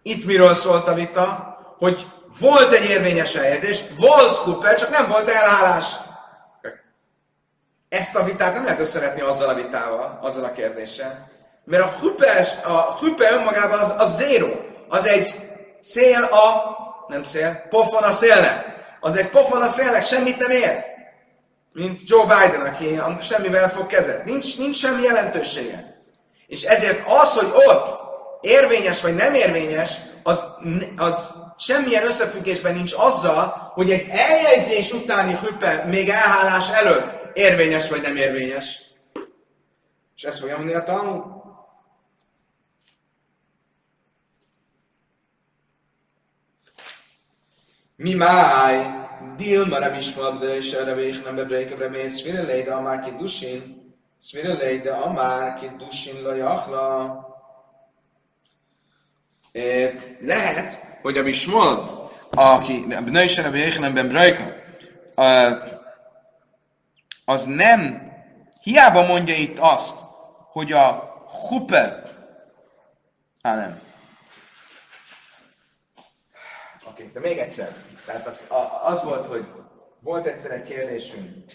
[0.03, 1.57] Itt miről szólt a vita?
[1.79, 2.07] Hogy
[2.40, 5.92] volt egy érvényes eljegyzés, volt hüppe, csak nem volt elhálás.
[7.88, 11.31] Ezt a vitát nem lehet összevetni azzal a vitával, azzal a kérdéssel.
[11.64, 14.48] Mert a hüppe, a hüppe önmagában az, az zéro.
[14.88, 15.35] Az egy
[15.81, 16.77] szél a,
[17.09, 18.64] nem szél, pofon a szélnek.
[19.01, 20.96] Az egy pofon a szélnek, semmit nem ér
[21.79, 24.24] mint Joe Biden, aki semmivel fog kezet.
[24.24, 26.03] Nincs, nincs semmi jelentősége.
[26.46, 27.98] És ezért az, hogy ott
[28.40, 29.90] érvényes vagy nem érvényes,
[30.22, 30.44] az,
[30.96, 38.03] az semmilyen összefüggésben nincs azzal, hogy egy eljegyzés utáni hüppe még elhálás előtt érvényes vagy
[38.03, 38.83] nem érvényes.
[40.16, 41.37] És ezt fogja mondani a Talmud.
[47.97, 48.99] Mi máj,
[49.37, 55.59] Dilma Rabbi Ishmael és Rabbi Yechnem Bebreika Rabbi Szvire Leida Amár Kiddusin, Szvire Leida Amár
[55.59, 57.27] Kiddusin Lajachla.
[60.21, 64.55] Lehet, hogy a Ishmael, aki Bnei is Rabbi Yechnem Bebreika,
[67.25, 68.13] az nem,
[68.63, 69.99] hiába mondja itt azt,
[70.53, 71.17] hogy a
[71.49, 72.03] hupe,
[73.43, 73.81] á nem.
[76.85, 77.77] Oké, okay, de még egyszer.
[78.07, 78.41] Tehát
[78.83, 79.47] az volt, hogy
[80.01, 81.53] volt egyszer egy kérdésünk,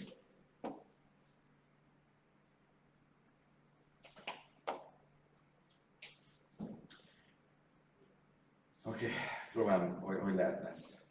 [8.83, 11.01] okay, próbálom, hogy, hogy lehetne ezt.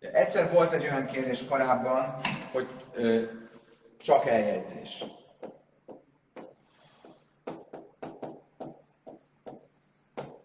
[0.00, 2.20] Egyszer volt egy olyan kérdés korábban,
[2.52, 3.24] hogy ö,
[3.98, 5.04] csak eljegyzés.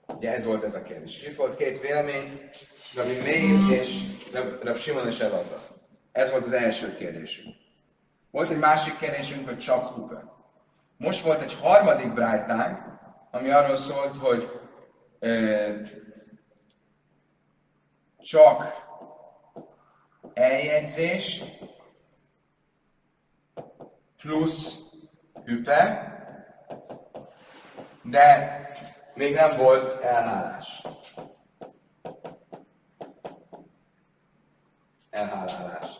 [0.07, 1.21] Ugye ez volt ez a kérdés.
[1.21, 2.49] És itt volt két vélemény,
[2.95, 4.03] Rabbi Meir és
[4.61, 5.61] Rab Simon és Elazar.
[6.11, 7.55] Ez volt az első kérdésünk.
[8.31, 10.23] Volt egy másik kérdésünk, hogy csak Hupe.
[10.97, 12.90] Most volt egy harmadik brájtánk,
[13.31, 14.59] ami arról szólt, hogy
[18.17, 18.73] csak
[20.33, 21.43] eljegyzés
[24.17, 24.93] plusz
[25.45, 26.09] hüpe,
[28.03, 28.59] de
[29.13, 30.83] még nem volt elhálás.
[35.09, 35.99] Elhálálás.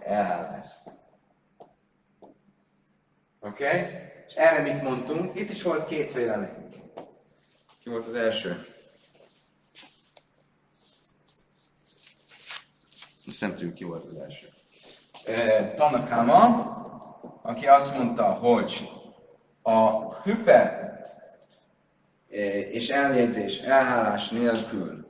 [0.00, 0.66] Elhálás.
[3.40, 3.66] Oké?
[3.66, 4.18] Okay?
[4.30, 5.38] És erre mit mondtunk?
[5.38, 6.68] Itt is volt két vélemény.
[7.82, 8.66] Ki volt az első?
[13.26, 14.48] Ezt nem tudjuk, ki volt az első.
[15.76, 16.42] Tanakama,
[17.42, 18.90] aki azt mondta, hogy
[19.62, 20.88] a hüpe
[22.70, 25.06] és eljegyzés, elhálás nélkül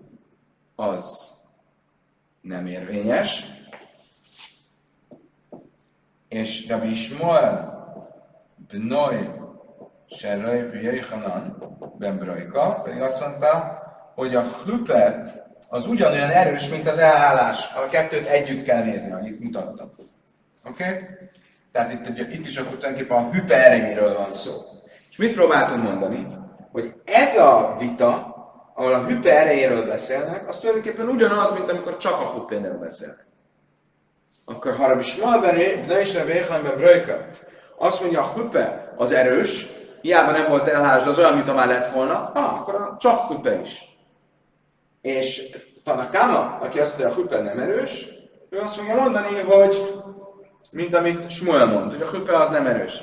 [0.76, 1.36] az
[2.40, 3.44] nem érvényes,
[6.28, 7.69] és Rabbi Ishmael
[8.70, 9.28] Bnoi
[10.06, 11.56] Serrai Jöjhanan
[11.98, 13.82] Ben Brajka pedig azt mondta,
[14.14, 15.34] hogy a hüpe
[15.68, 17.72] az ugyanolyan erős, mint az elhálás.
[17.74, 19.90] A kettőt együtt kell nézni, itt mutattam.
[20.64, 20.84] Oké?
[20.84, 20.98] Okay?
[21.72, 24.52] Tehát itt, ugye, itt is akkor tulajdonképpen a hüpe erejéről van szó.
[25.10, 26.26] És mit próbáltunk mondani?
[26.72, 28.34] Hogy ez a vita,
[28.74, 33.26] ahol a hüpe erejéről beszélnek, az tulajdonképpen ugyanaz, mint amikor csak a hüpénél beszélnek.
[34.44, 35.40] Akkor ha Rabbi Shmuel
[35.86, 37.26] de is Rabbi Echlemben Bröjka
[37.82, 39.66] azt mondja, a hüpe az erős,
[40.00, 43.28] hiába nem volt elhálás, az olyan, mint ha már lett volna, ah, akkor a csak
[43.28, 43.98] hüpe is.
[45.00, 48.08] És Tanakama, aki azt mondja, a hüpe nem erős,
[48.50, 49.94] ő azt fogja mondani, hogy
[50.70, 53.02] mint amit Smuel mond, hogy a hüpe az nem erős.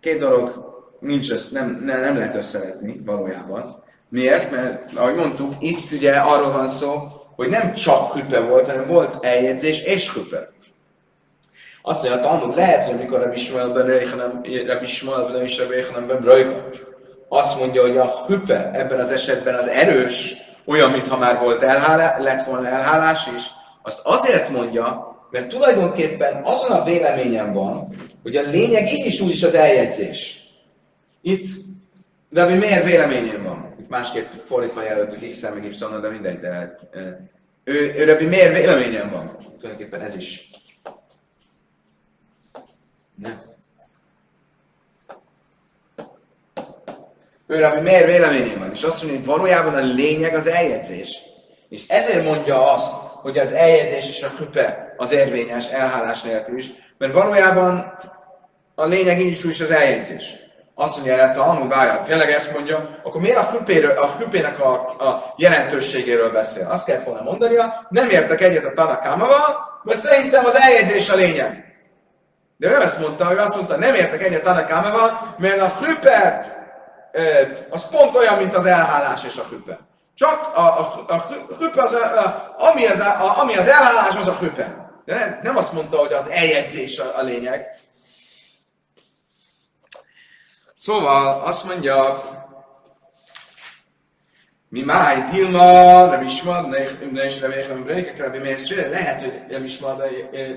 [0.00, 3.82] Két dolog nincs, össze, nem, nem, nem lehet összevetni valójában.
[4.08, 4.50] Miért?
[4.50, 9.24] Mert, ahogy mondtuk, itt ugye arról van szó, hogy nem csak hüpe volt, hanem volt
[9.24, 10.52] eljegyzés és hüpe.
[11.90, 16.64] Azt mondja, a Talmud lehet, hogy amikor Rabbi Shmuelben Reichanem, Rabbi Shmuelben és Rabbi Reichanemben
[17.28, 22.22] azt mondja, hogy a hüpe ebben az esetben az erős, olyan, mintha már volt elhálás,
[22.22, 23.42] lett volna elhálás is,
[23.82, 27.86] azt azért mondja, mert tulajdonképpen azon a véleményem van,
[28.22, 30.40] hogy a lényeg így is úgy is az eljegyzés.
[31.22, 31.48] Itt
[32.32, 33.74] Rabbi miért véleményem van?
[33.80, 36.80] Itt másképp fordítva jelöltük x meg y de mindegy, de hát,
[37.64, 39.36] ő, ő Rabbi miért véleményem van?
[39.58, 40.50] Tulajdonképpen ez is.
[43.22, 43.40] Nem.
[47.46, 48.70] Ő Rabbi miért véleményem van?
[48.72, 51.22] És azt mondja, hogy valójában a lényeg az eljegyzés.
[51.68, 56.72] És ezért mondja azt, hogy az eljegyzés és a hüpe az érvényes elhálás nélkül is,
[56.98, 57.94] mert valójában
[58.74, 60.34] a lényeg így is az eljegyzés.
[60.74, 64.72] Azt mondja el, a várjál, tényleg ezt mondja, akkor miért a, hüpéről, a hüpének a,
[64.88, 66.66] a jelentőségéről beszél?
[66.70, 71.69] Azt kellett volna mondania, nem értek egyet a Tanakámával, mert szerintem az eljegyzés a lényeg.
[72.60, 76.44] De ő nem ezt mondta, ő azt mondta, nem értek egyet Tanakámával, mert a hüpe
[77.70, 79.78] az pont olyan, mint az elhálás és a hüpe.
[80.14, 81.26] Csak a, a, a
[81.58, 84.92] hüpe, az, a, ami, az, a, ami az elállás, az a hüpe.
[85.04, 87.66] De nem, nem azt mondta, hogy az eljegyzés a, a lényeg.
[90.74, 92.22] Szóval azt mondja,
[94.68, 96.76] mi máj Dilma, nem is van,
[97.12, 100.02] ne is remélem Brejka, Rabbi Meir lehet, hogy nem is van,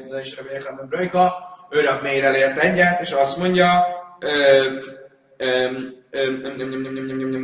[0.09, 1.52] ne is remélem Brejka,
[1.87, 3.85] a Meir ért egyet, és azt mondja,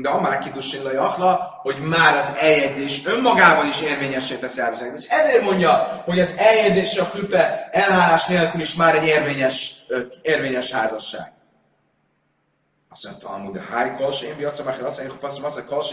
[0.01, 4.97] de a már kidusin lajachla, hogy már az eljegyzés önmagában is érvényessé teszi áldozatot.
[4.97, 9.85] És ezért mondja, hogy az eljegyzés a fülpe elhálás nélkül is már egy érvényes,
[10.21, 11.31] érvényes házasság.
[12.91, 15.91] Azt mondta, amúgy de háj, kals, én biasszom, meg azt én passzom azt, kals,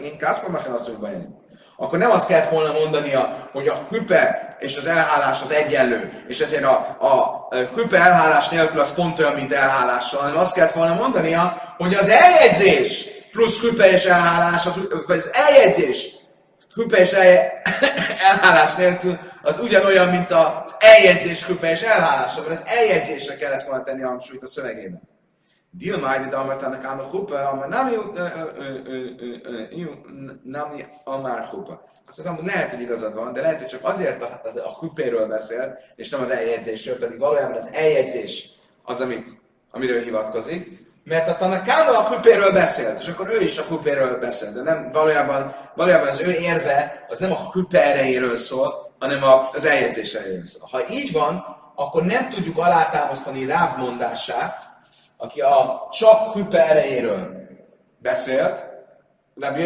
[0.00, 1.42] én kászpom, meg azt mondja,
[1.76, 6.40] akkor nem azt kellett volna mondania, hogy a hüpe és az elhálás az egyenlő, és
[6.40, 10.94] ezért a, a hüpe elhálás nélkül az pont olyan, mint elhálással, hanem azt kellett volna
[10.94, 16.08] mondania, hogy az eljegyzés plusz hüpe és elhálás, az, vagy az eljegyzés
[16.74, 17.12] hüpe és
[18.30, 23.82] elhálás nélkül az ugyanolyan, mint az eljegyzés hüpe és elhálása, mert az eljegyzésre kellett volna
[23.82, 25.13] tenni a hangsúlyt a szövegében.
[25.78, 27.68] Dilmájdi damartának ám a hupa, amár
[30.42, 31.84] nami amár hupa.
[32.08, 34.72] Azt mondtam, hogy lehet, hogy igazad van, de lehet, hogy csak azért a, az, a
[34.78, 38.48] hupéről beszél, és nem az eljegyzésről, pedig valójában az eljegyzés
[38.82, 39.26] az, amit,
[39.70, 44.52] amiről hivatkozik, mert a Tanakáma a hupéről beszélt, és akkor ő is a hupéről beszél,
[44.52, 49.64] de nem, valójában, valójában az ő érve az nem a hüpe erejéről szól, hanem az
[49.64, 50.68] eljegyzés erejéről szól.
[50.70, 54.63] Ha így van, akkor nem tudjuk alátámasztani Ráv mondását,
[55.24, 57.46] aki a csak hüpe erejéről
[57.98, 58.64] beszélt,
[59.40, 59.62] Rabbi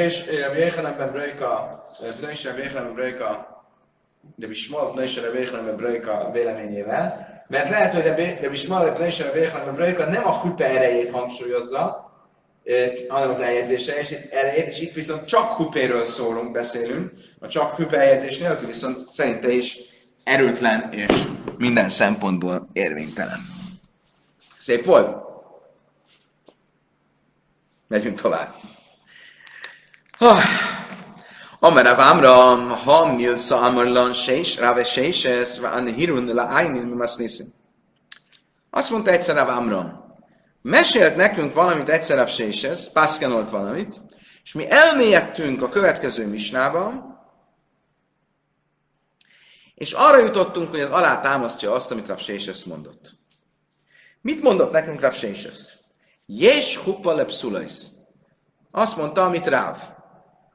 [0.58, 3.62] Yechanan ben Breika, Rabbi Yechanan ben Breika,
[4.40, 8.04] Rabbi Shmuel ben Yechanan ben Breika véleményével, mert lehet, hogy
[8.42, 12.12] Rabbi Shmuel ben Yechanan ben Breika nem a hüpe erejét hangsúlyozza,
[13.08, 17.74] hanem az eljegyzése és itt, erejét, és itt viszont csak hüpéről szólunk, beszélünk, a csak
[17.74, 19.78] hüpe eljegyzés nélkül viszont szerinte is
[20.24, 21.22] erőtlen és
[21.56, 23.40] minden szempontból érvénytelen.
[24.58, 25.27] Szép volt?
[27.88, 28.54] Megyünk tovább.
[31.60, 37.46] Amer Rav Amram, ha milsa amarlan sés, rave séses, van hirun la ájnin mi niszim.
[38.70, 40.06] Azt mondta egyszer Rav Amram,
[40.62, 44.00] mesélt nekünk valamit egyszer Rav séses, pászkenolt valamit,
[44.42, 47.18] és mi elmélyedtünk a következő misnában,
[49.74, 53.14] és arra jutottunk, hogy az alá támasztja azt, amit Rav Séses mondott.
[54.20, 55.77] Mit mondott nekünk Rav Séses?
[56.30, 57.90] Jés huppa lepszulajsz.
[58.70, 59.76] Azt mondta, amit Ráv,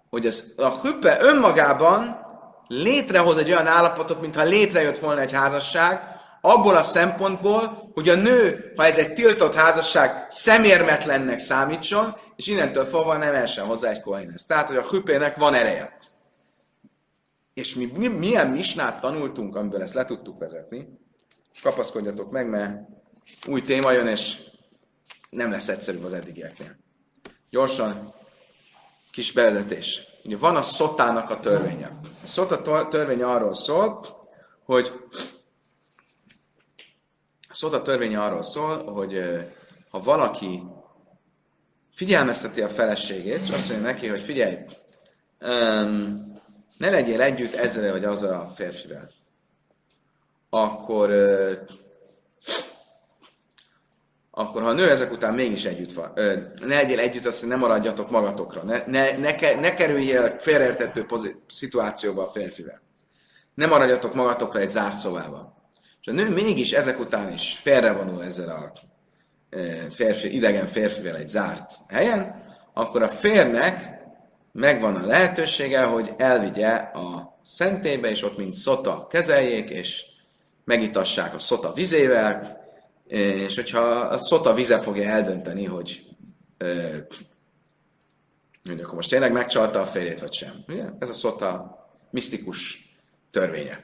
[0.09, 2.25] hogy ez, a hüppe önmagában
[2.67, 6.01] létrehoz egy olyan állapotot, mintha létrejött volna egy házasság,
[6.41, 12.85] abból a szempontból, hogy a nő, ha ez egy tiltott házasság, szemérmetlennek számítson, és innentől
[12.85, 14.45] fogva nem essen hozzá egy kohénhez.
[14.45, 15.97] Tehát, hogy a hüppének van ereje.
[17.53, 20.99] És mi, mi milyen misnát tanultunk, amiből ezt le tudtuk vezetni,
[21.53, 22.79] és kapaszkodjatok meg, mert
[23.47, 24.51] új téma jön, és
[25.33, 26.75] nem lesz egyszerűbb az eddigieknél.
[27.49, 28.13] Gyorsan,
[29.11, 30.01] kis bevezetés.
[30.23, 31.99] Ugye van a szotának a törvénye.
[32.23, 34.05] A szota törvény arról szól,
[34.65, 34.91] hogy
[37.49, 39.23] a szota törvény arról szól, hogy
[39.89, 40.63] ha valaki
[41.93, 44.57] figyelmezteti a feleségét, és azt mondja neki, hogy figyelj,
[45.41, 46.41] um,
[46.77, 49.11] ne legyél együtt ezzel vagy azzal a férfivel,
[50.49, 51.09] akkor
[54.35, 56.33] akkor ha a nő ezek után mégis együtt van, ö,
[56.65, 61.05] ne legyél együtt, azt nem maradjatok magatokra, ne, ne, ne, ke, ne kerüljél félreértető
[61.47, 62.81] szituációba a férfivel.
[63.53, 65.55] Ne maradjatok magatokra egy zárt szobába.
[66.01, 68.71] És a nő mégis ezek után is félrevonul ezzel a
[69.89, 72.43] férfi, idegen férfivel egy zárt helyen,
[72.73, 74.03] akkor a férnek
[74.51, 80.05] megvan a lehetősége, hogy elvigye a szentébe, és ott mint szota kezeljék, és
[80.65, 82.62] megitassák a szota vizével,
[83.07, 86.03] és hogyha a szota vize fogja eldönteni, hogy,
[88.63, 90.63] hogy akkor most tényleg megcsalta a férjét, vagy sem.
[90.67, 90.85] Ugye?
[90.99, 91.77] Ez a szota
[92.11, 92.89] misztikus
[93.31, 93.83] törvénye.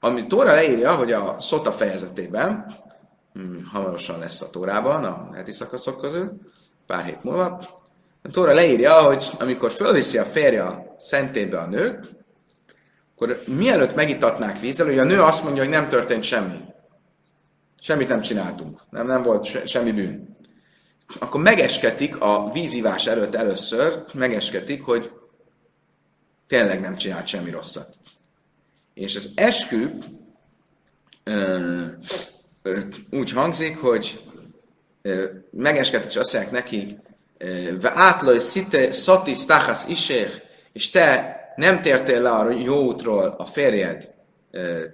[0.00, 2.74] Ami Tóra leírja, hogy a szota fejezetében,
[3.32, 6.40] hm, hamarosan lesz a Tórában, a heti szakaszok közül,
[6.86, 7.44] pár hét múlva,
[8.22, 12.16] a Tóra leírja, hogy amikor fölviszi a férje a szentébe a nőt,
[13.14, 16.58] akkor mielőtt megitatnák vízzel, hogy a nő azt mondja, hogy nem történt semmi.
[17.80, 18.80] Semmit nem csináltunk.
[18.90, 20.36] Nem, nem volt se, semmi bűn.
[21.18, 25.10] Akkor megesketik a vízivás előtt először, megesketik, hogy
[26.46, 27.94] tényleg nem csinált semmi rosszat.
[28.94, 29.98] És az eskü
[31.24, 31.86] ö,
[32.62, 34.22] ö, úgy hangzik, hogy
[35.02, 36.98] ö, megesketik, és azt mondják neki,
[37.80, 38.38] ve átlaj
[38.90, 44.14] szati stachas isér, és te nem tértél le a jó útról a férjed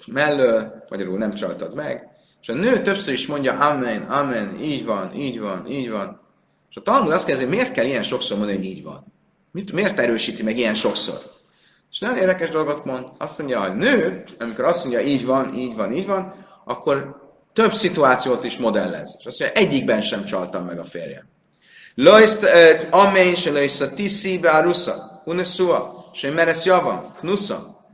[0.07, 2.09] mellől, magyarul nem csaltad meg,
[2.45, 6.21] és a nő többször is mondja, amen, amen, így van, így van, így van.
[6.71, 9.13] És a Talmud azt kezdi, miért kell ilyen sokszor mondani, hogy így van?
[9.51, 11.21] Mit, miért erősíti meg ilyen sokszor?
[11.91, 13.07] És nagyon érdekes dolgot mond.
[13.19, 16.35] Azt mondja, a nő, amikor azt mondja, így van, így van, így van,
[16.65, 17.21] akkor
[17.53, 19.17] több szituációt is modellez.
[19.19, 21.29] És azt mondja, egyikben sem csaltam meg a férjem.
[21.95, 22.47] Lojszt,
[22.91, 27.87] amen, se lojszt a tiszi be a rusza, uneszua, se meresz javam, knusza.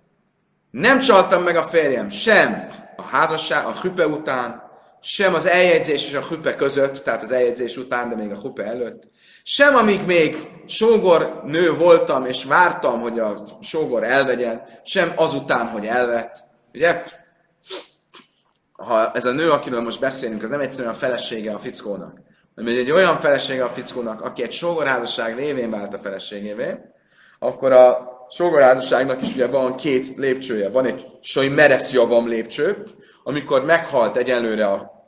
[0.70, 2.68] Nem csaltam meg a férjem, sem
[3.10, 4.62] házasság, a hüpe után,
[5.00, 8.64] sem az eljegyzés és a hüpe között, tehát az eljegyzés után, de még a hüpe
[8.64, 9.08] előtt,
[9.42, 15.86] sem amíg még sógor nő voltam, és vártam, hogy a sógor elvegyen, sem azután, hogy
[15.86, 16.42] elvett.
[16.74, 17.02] Ugye?
[18.72, 22.20] Ha ez a nő, akiről most beszélünk, az nem egyszerűen a felesége a fickónak,
[22.54, 26.74] hanem egy olyan felesége a fickónak, aki egy sógorházasság révén vált a feleségévé,
[27.38, 30.68] akkor a sógorházasságnak is ugye van két lépcsője.
[30.68, 32.84] Van egy soj meresz javam lépcső,
[33.22, 35.00] amikor meghalt egyelőre a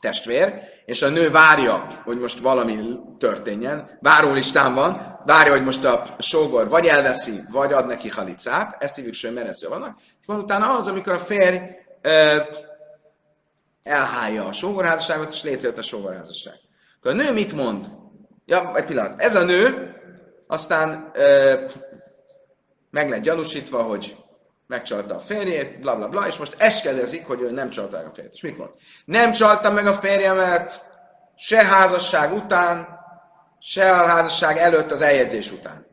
[0.00, 2.78] testvér, és a nő várja, hogy most valami
[3.18, 8.94] történjen, várólistán van, várja, hogy most a sógor vagy elveszi, vagy ad neki halicát, ezt
[8.94, 11.58] hívjuk soj meresz javannak, és van utána az, amikor a férj
[12.02, 12.42] ö,
[13.82, 16.54] elhálja a sógorházasságot, és létrejött a sógorházasság.
[16.98, 17.90] Akkor a nő mit mond?
[18.44, 19.20] Ja, egy pillanat.
[19.20, 19.94] Ez a nő
[20.46, 21.54] aztán ö,
[22.90, 24.16] meg lett gyanúsítva, hogy
[24.66, 28.10] megcsalta a férjét, bla bla bla, és most eskedezik, hogy ő nem csalta meg a
[28.14, 28.32] férjét.
[28.32, 28.70] És mond?
[29.04, 30.82] Nem csaltam meg a férjemet
[31.36, 32.88] se házasság után,
[33.58, 35.86] se a házasság előtt az eljegyzés után.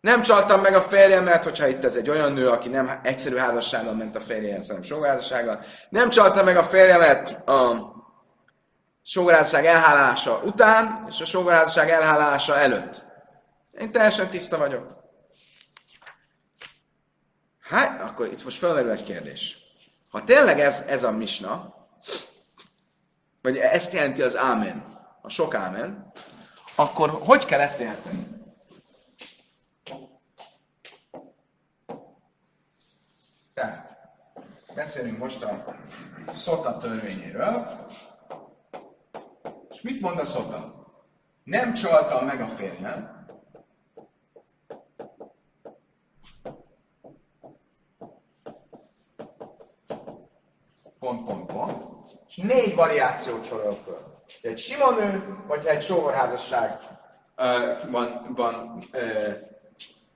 [0.00, 3.94] Nem csaltam meg a férjemet, hogyha itt ez egy olyan nő, aki nem egyszerű házassággal
[3.94, 5.64] ment a férjehez, hanem sógorházassággal.
[5.88, 7.92] Nem csaltam meg a férjemet a
[9.02, 13.04] sógorházasság elhálása után, és a sógorházasság elhálása előtt.
[13.80, 15.01] Én teljesen tiszta vagyok.
[17.72, 19.56] Hát, akkor itt most felmerül egy kérdés.
[20.08, 21.74] Ha tényleg ez, ez a misna,
[23.42, 26.12] vagy ezt jelenti az ámen, a sok ámen,
[26.74, 28.26] akkor hogy kell ezt érteni?
[33.54, 33.96] Tehát,
[34.74, 35.74] beszélünk most a
[36.32, 37.86] szota törvényéről,
[39.70, 40.86] és mit mond a szota?
[41.44, 43.21] Nem csaltam meg a férjem,
[51.02, 51.84] pont, pont, pont,
[52.28, 53.98] és négy variációt sorol föl.
[54.42, 56.78] Egy sima nő, vagy egy sógorházasság
[57.36, 59.32] uh, van, van uh,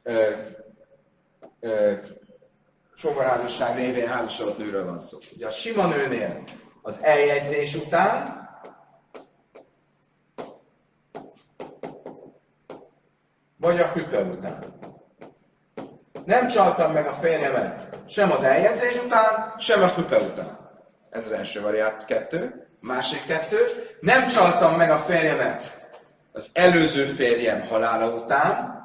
[0.04, 0.36] uh,
[1.60, 1.98] uh,
[2.94, 5.18] sógorházasság révén házasodott nőről van szó.
[5.34, 6.42] Ugye a sima nőnél
[6.82, 8.44] az eljegyzés után
[13.56, 14.64] vagy a küpe után.
[16.24, 20.65] Nem csaltam meg a férjemet sem az eljegyzés után, sem a küpe után.
[21.10, 22.66] Ez az első variált kettő.
[22.80, 23.58] Másik kettő.
[24.00, 25.88] Nem csaltam meg a férjemet
[26.32, 28.84] az előző férjem halála után,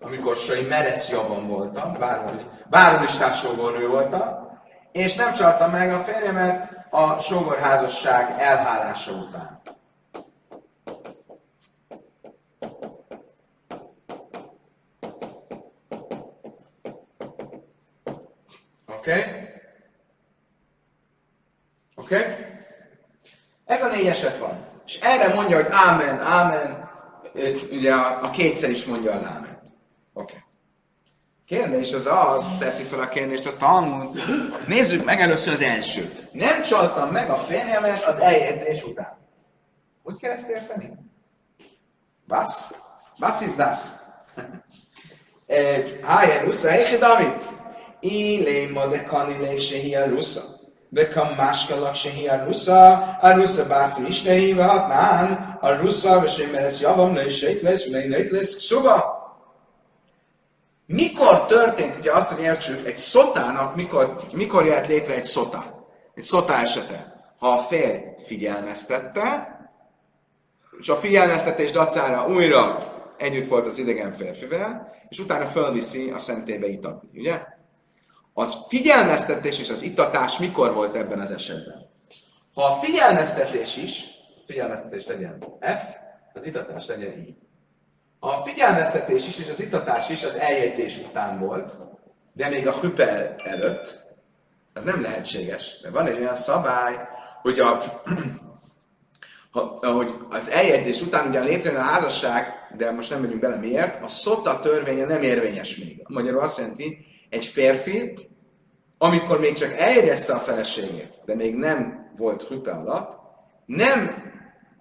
[0.00, 1.92] amikor Sai meresz javan voltam,
[2.70, 4.58] bárhol sógornő voltam,
[4.92, 9.60] és nem csaltam meg a férjemet a sógorházasság elhálása után.
[18.86, 19.20] Oké?
[19.20, 19.46] Okay?
[21.94, 22.18] Oké?
[22.18, 22.34] Okay?
[23.66, 24.66] Ez a négy eset van.
[24.86, 26.90] És erre mondja, hogy ámen, ámen,
[27.70, 29.62] ugye a, a kétszer is mondja az áment.
[30.12, 30.32] Oké.
[30.32, 30.42] Okay.
[31.46, 34.22] Kérdés az az, teszi fel a kérdést a Talmud.
[34.66, 36.28] Nézzük meg először az elsőt.
[36.32, 39.18] Nem csaltam meg a férjemet az eljegyzés után.
[40.02, 40.92] Hogy kell ezt érteni?
[42.28, 42.48] Was?
[43.20, 43.78] Was ist das?
[46.02, 47.32] Hájer, Rusza, David.
[50.90, 58.04] Vekam máskala sehi arusza, arusza bászi istehi vahatnán, arusza vesemeres javam ne is lesz, ne
[58.04, 59.16] nőt lesz szuba.
[60.86, 65.86] Mikor történt, ugye azt, hogy értsük, egy szotának mikor, mikor jött létre egy szota?
[66.14, 67.32] Egy szota esete.
[67.38, 69.56] Ha a férj figyelmeztette,
[70.78, 72.78] és a figyelmeztetés dacára újra
[73.16, 77.57] együtt volt az idegen férfivel, és utána fölviszi a szentébe itatni, ugye?
[78.38, 81.90] Az figyelmeztetés és az itatás mikor volt ebben az esetben?
[82.54, 84.04] Ha a figyelmeztetés is,
[84.46, 85.82] figyelmeztetés legyen F,
[86.34, 87.36] az itatás legyen I.
[88.18, 91.70] A figyelmeztetés is és az itatás is az eljegyzés után volt,
[92.32, 94.16] de még a hüpel előtt,
[94.74, 95.80] az nem lehetséges.
[95.80, 96.94] De van egy olyan szabály,
[97.42, 97.82] hogy, a,
[99.96, 104.08] hogy az eljegyzés után ugyan létrejön a házasság, de most nem megyünk bele miért, a
[104.08, 106.04] szota törvénye nem érvényes még.
[106.08, 108.27] Magyarul azt jelenti, egy férfi
[108.98, 113.18] amikor még csak eljegyezte a feleségét, de még nem volt hüpe alatt,
[113.66, 114.22] nem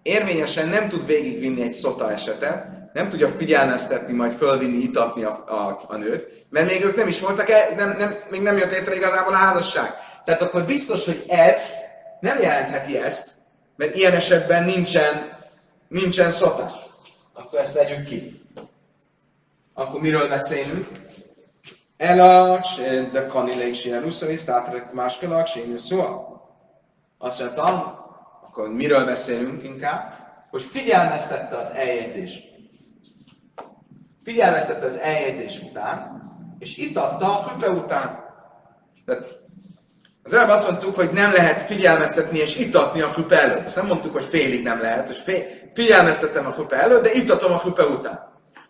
[0.02, 5.80] érvényesen nem tud végigvinni egy szota esetet, nem tudja figyelmeztetni, majd fölvinni, itatni a, a,
[5.88, 8.96] a nőt, mert még ők nem is voltak, el, nem, nem, még nem jött létre
[8.96, 9.94] igazából a házasság.
[10.26, 11.62] Tehát akkor biztos, hogy ez
[12.20, 13.30] nem jelentheti ezt,
[13.76, 15.38] mert ilyen esetben nincsen,
[15.88, 16.74] nincsen szota.
[17.34, 18.42] Akkor ezt legyünk ki.
[19.74, 20.88] Akkor miről beszélünk?
[21.98, 26.42] De kanilék sien ruszani, státrek máskelak, sén szóval.
[27.18, 27.96] Azt mondtam,
[28.44, 30.14] akkor miről beszélünk inkább?
[30.50, 32.40] Hogy figyelmeztette az eljegyzés.
[34.24, 36.22] Figyelmeztette az eljegyzés után,
[36.60, 38.26] és itt adta a hüpe után.
[39.06, 39.40] Tehát
[40.24, 43.66] az előbb azt mondtuk, hogy nem lehet figyelmeztetni és itatni a hüpe előtt.
[43.66, 45.44] Ezt nem mondtuk, hogy félig nem lehet, hogy fél,
[45.74, 48.27] figyelmeztettem a hüpe előtt, de itatom a hüpe után.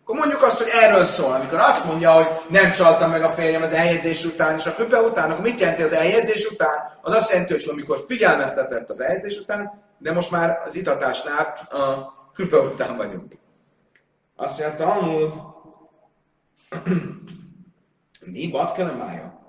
[0.08, 1.34] Akkor mondjuk azt, hogy erről szól.
[1.34, 5.01] Amikor azt mondja, hogy nem csaltam meg a férjem az eljegyzés után és a hüpe
[5.01, 6.89] után, akkor mit jelenti az eljegyzés után?
[7.01, 12.14] Az azt jelenti, hogy amikor figyelmeztetett az eljegyzés után, de most már az itatásnál a
[12.36, 13.34] hüpe után vagyunk.
[14.36, 15.34] Azt mondja, Talmud,
[18.34, 18.51] mi
[18.97, 19.39] mája?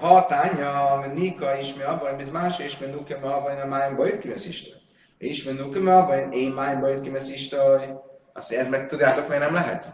[0.00, 3.96] Ha tánya, Nika is mi abban, ez más, és mi nuke mi abban, a májam
[3.96, 4.74] bajt kivesz Isten.
[5.18, 8.12] És mi nuke mi abban, én májam bajt kivesz Isten.
[8.36, 9.84] Azt mondja, ez meg tudjátok, miért nem lehet?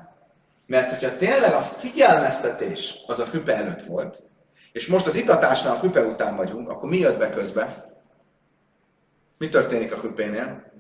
[0.67, 4.23] Mert hogyha tényleg a figyelmeztetés az a hüpe előtt volt,
[4.73, 7.95] és most az itatásnál a hüpe után vagyunk, akkor mi jött be közbe?
[9.39, 10.73] Mi történik a hüpénél?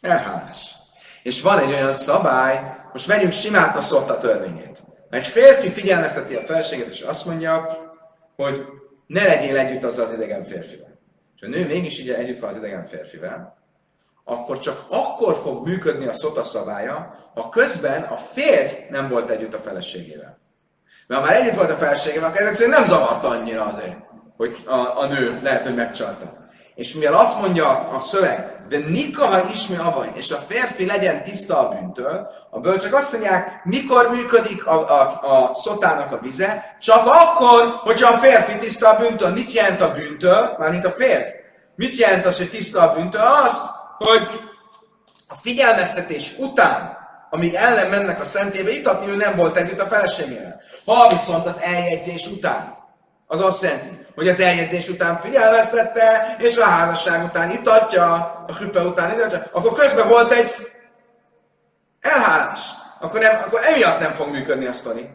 [0.00, 0.74] Elhálás.
[1.22, 4.82] És van egy olyan szabály, most vegyünk simát a szotta törvényét.
[5.10, 7.66] Egy férfi figyelmezteti a felséget, és azt mondja,
[8.36, 8.64] hogy
[9.06, 10.98] ne legyél együtt azzal az idegen férfivel.
[11.36, 13.59] És a nő mégis így együtt van az idegen férfivel,
[14.24, 19.54] akkor csak akkor fog működni a szota szabálya, ha közben a férj nem volt együtt
[19.54, 20.38] a feleségével.
[21.06, 23.96] Mert ha már együtt volt a feleségével, akkor ezek szerint nem zavart annyira azért,
[24.36, 26.38] hogy a, a nő lehet, hogy megcsalta.
[26.74, 31.58] És mivel azt mondja a szöveg, de nikaha ismi avain, és a férfi legyen tiszta
[31.58, 37.06] a bűntől, a bölcsök azt mondják, mikor működik a, a, a szotának a vize, csak
[37.06, 39.30] akkor, hogyha a férfi tiszta a bűntől.
[39.30, 40.54] Mit jelent a bűntől?
[40.58, 41.38] Mármint a férfi.
[41.74, 43.22] Mit jelent az, hogy tiszta a bűntől?
[43.44, 43.62] Azt,
[44.04, 44.40] hogy
[45.28, 46.98] a figyelmeztetés után,
[47.30, 50.60] amíg ellen mennek a szentébe itatni, ő nem volt együtt a feleségével.
[50.84, 52.78] Ha viszont az eljegyzés után,
[53.26, 58.12] az azt jelenti, hogy az eljegyzés után figyelmeztette, és a házasság után itatja,
[58.48, 60.54] a hüppe után itatja, akkor közben volt egy
[62.00, 62.60] elhálás.
[63.00, 65.10] Akkor, nem, akkor emiatt nem fog működni a sztori.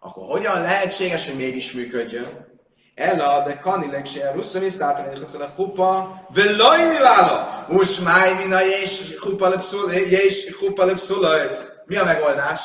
[0.00, 2.53] Akkor hogyan lehetséges, hogy mégis működjön?
[2.94, 9.16] De kanilek se russzom is, látom, hogy a chupa, velajni lála, us máj mina és
[9.20, 9.48] chupa
[10.84, 11.36] lepszula,
[11.86, 12.60] Mi a megoldás?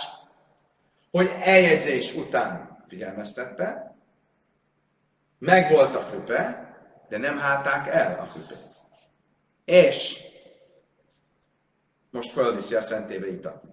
[1.12, 3.90] Hogy eljegyzés után figyelmeztette,
[5.40, 6.74] Megvolt a füpe,
[7.10, 8.74] de nem hálták el a füpét.
[9.66, 10.20] És
[12.12, 13.70] most fölviszi a szentébe itatni.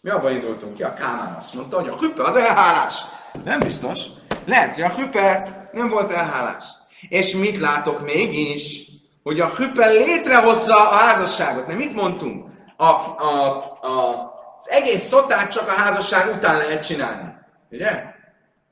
[0.00, 3.04] Mi abban indultunk ki, a Kámán azt mondta, hogy a hüpe az elhálás.
[3.44, 4.06] Nem biztos.
[4.44, 6.64] Lehet, hogy a hüpe nem volt elhálás.
[7.08, 8.80] És mit látok mégis?
[9.22, 11.66] Hogy a hüpe létrehozza a házasságot.
[11.66, 12.46] Nem mit mondtunk?
[12.76, 17.34] A, a, a, az egész szotát csak a házasság után lehet csinálni.
[17.70, 18.12] Ugye?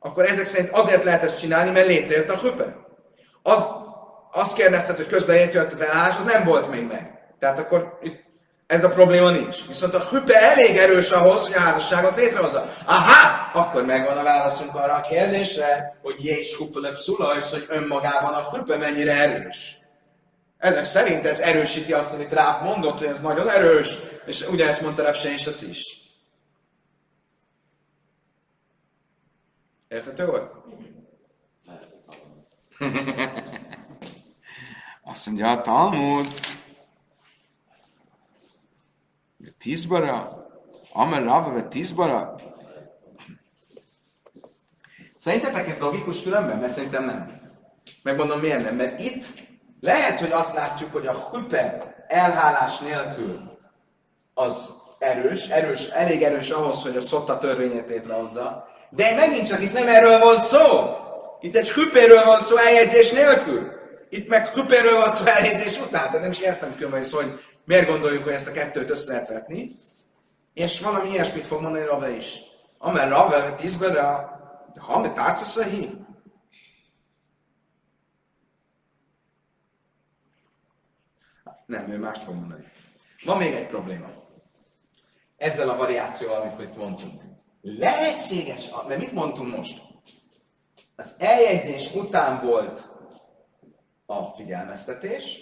[0.01, 2.77] akkor ezek szerint azért lehet ezt csinálni, mert létrejött a hüpe.
[3.43, 3.65] Az,
[4.33, 7.19] azt kérdezted, hogy közben létrejött az elállás, az nem volt még meg.
[7.39, 8.25] Tehát akkor itt
[8.71, 9.67] ez a probléma nincs.
[9.67, 12.65] Viszont a hüpe elég erős ahhoz, hogy a házasságot létrehozza.
[12.87, 13.51] Aha!
[13.61, 18.77] Akkor megvan a válaszunk arra a kérdésre, hogy Jés Huppelep Szulajsz, hogy önmagában a hüpe
[18.77, 19.77] mennyire erős.
[20.59, 24.81] Ezek szerint ez erősíti azt, amit Ráf mondott, hogy ez nagyon erős, és ugye ezt
[24.81, 25.99] mondta Ráf és az is.
[29.89, 30.53] Érthető volt?
[35.03, 36.27] Azt mondja a Talmud,
[39.61, 40.47] tízbara,
[40.93, 42.35] Amer Rabba, vagy tízbara.
[45.19, 46.59] Szerintetek ez logikus különben?
[46.59, 47.41] Mert szerintem nem.
[48.03, 48.77] Megmondom miért nem.
[48.77, 49.25] Mert itt
[49.81, 53.59] lehet, hogy azt látjuk, hogy a hüpe elhálás nélkül
[54.35, 59.73] az erős, erős, elég erős ahhoz, hogy a szotta törvényét létrehozza, de megint csak itt
[59.73, 60.97] nem erről volt szó.
[61.41, 63.73] Itt egy hüpéről van szó eljegyzés nélkül.
[64.09, 66.05] Itt meg hüpéről van szó eljegyzés után.
[66.05, 67.41] Tehát nem is értem különben hogy
[67.71, 69.77] miért gondoljuk, hogy ezt a kettőt össze lehet vetni.
[70.55, 72.41] És valami ilyesmit fog mondani Rave is.
[72.79, 74.03] Amer Rave tízbe,
[74.79, 75.65] ha mi tárcsa
[81.67, 82.65] Nem, ő mást fog mondani.
[83.25, 84.09] Van még egy probléma.
[85.37, 87.23] Ezzel a variációval, amit mondtunk.
[87.61, 89.83] Lehetséges, mert mit mondtunk most?
[90.97, 92.89] Az eljegyzés után volt
[94.07, 95.41] a figyelmeztetés,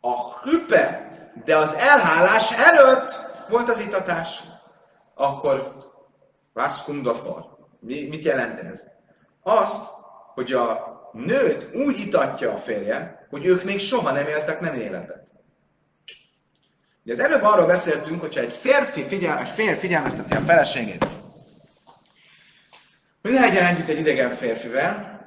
[0.00, 1.07] a hüpe,
[1.44, 4.42] de az elhálás előtt volt az itatás.
[5.14, 5.76] Akkor
[6.52, 7.56] Vaszkundafar.
[7.80, 8.86] Mi, mit jelent ez?
[9.42, 9.82] Azt,
[10.34, 15.26] hogy a nőt úgy itatja a férje, hogy ők még soha nem éltek nem életet.
[17.04, 21.06] Ugye az előbb arról beszéltünk, hogyha egy férfi, figyel, egy férj figyelmezteti a feleségét,
[23.22, 25.20] hogy ne legyen együtt egy idegen férfivel,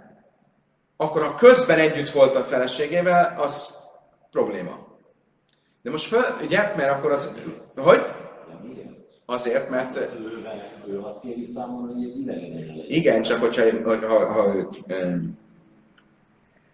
[0.98, 3.76] akkor ha közben együtt volt a feleségével, az
[4.32, 4.91] probléma.
[5.82, 7.32] De most föl, ugye, mert akkor az,
[7.76, 8.02] hogy?
[9.26, 10.10] Azért, mert...
[10.88, 14.68] Ő azt kéri számon, hogy egy Igen, csak hogyha, ha, ha, ha,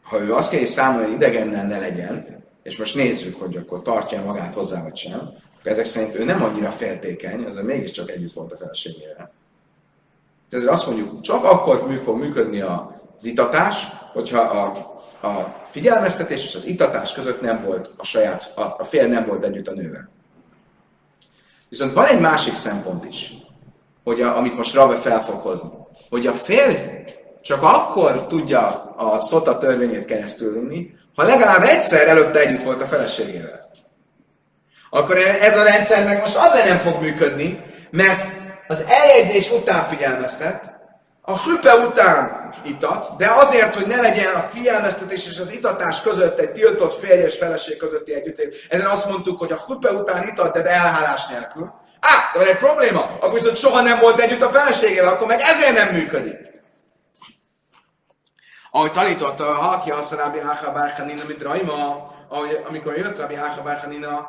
[0.02, 4.24] ha ő azt kéri számon, hogy idegennel ne legyen, és most nézzük, hogy akkor tartja
[4.24, 5.20] magát hozzá, vagy sem,
[5.60, 9.32] akkor ezek szerint ő nem annyira féltékeny, az mégiscsak együtt volt a feleségével.
[10.50, 13.88] Ezért azt mondjuk, csak akkor fog működni az itatás,
[14.18, 14.66] hogyha a,
[15.28, 19.44] a figyelmeztetés és az itatás között nem volt a saját, a, a fél nem volt
[19.44, 20.10] együtt a nővel.
[21.70, 23.34] Viszont van egy másik szempont is,
[24.04, 25.70] hogy a, amit most Rave fel fog hozni,
[26.10, 26.76] hogy a férj
[27.42, 32.86] csak akkor tudja a szota törvényét keresztül vinni, ha legalább egyszer előtte együtt volt a
[32.86, 33.70] feleségével.
[34.90, 38.26] Akkor ez a rendszer meg most azért nem fog működni, mert
[38.68, 40.77] az eljegyzés után figyelmeztet,
[41.30, 46.40] a hüpe után itat, de azért, hogy ne legyen a figyelmeztetés és az itatás között
[46.40, 48.68] egy tiltott férj és feleség közötti együttélés.
[48.70, 51.74] Ezen azt mondtuk, hogy a hüpe után itat, de elhálás nélkül.
[52.00, 55.40] Á, de van egy probléma, akkor viszont soha nem volt együtt a feleségével, akkor meg
[55.40, 56.38] ezért nem működik.
[58.72, 63.62] Ahogy tanította, ha ki azt Rabbi Áha Bárhanina, mint Raima, ahogy, amikor jött Rabbi Áha
[63.62, 64.28] Bárhanina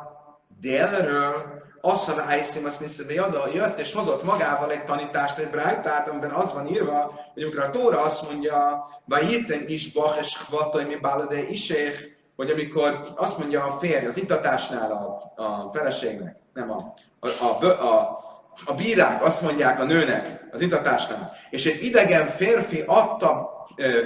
[0.59, 6.31] délről, Asszal Ájszim azt Niszebe Jada jött és hozott magával egy tanítást, egy brájtát, amiben
[6.31, 10.95] az van írva, hogy amikor a Tóra azt mondja, Vajiten is Bach és Hvataj mi
[10.95, 11.95] Bálade Iséh,
[12.35, 17.65] hogy amikor azt mondja a férj az itatásnál a, a feleségnek, nem a, a, a,
[17.65, 18.19] a,
[18.65, 24.05] a bírák azt mondják a nőnek az itatásnál, és egy idegen férfi adta ö,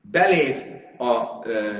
[0.00, 1.70] beléd a ö,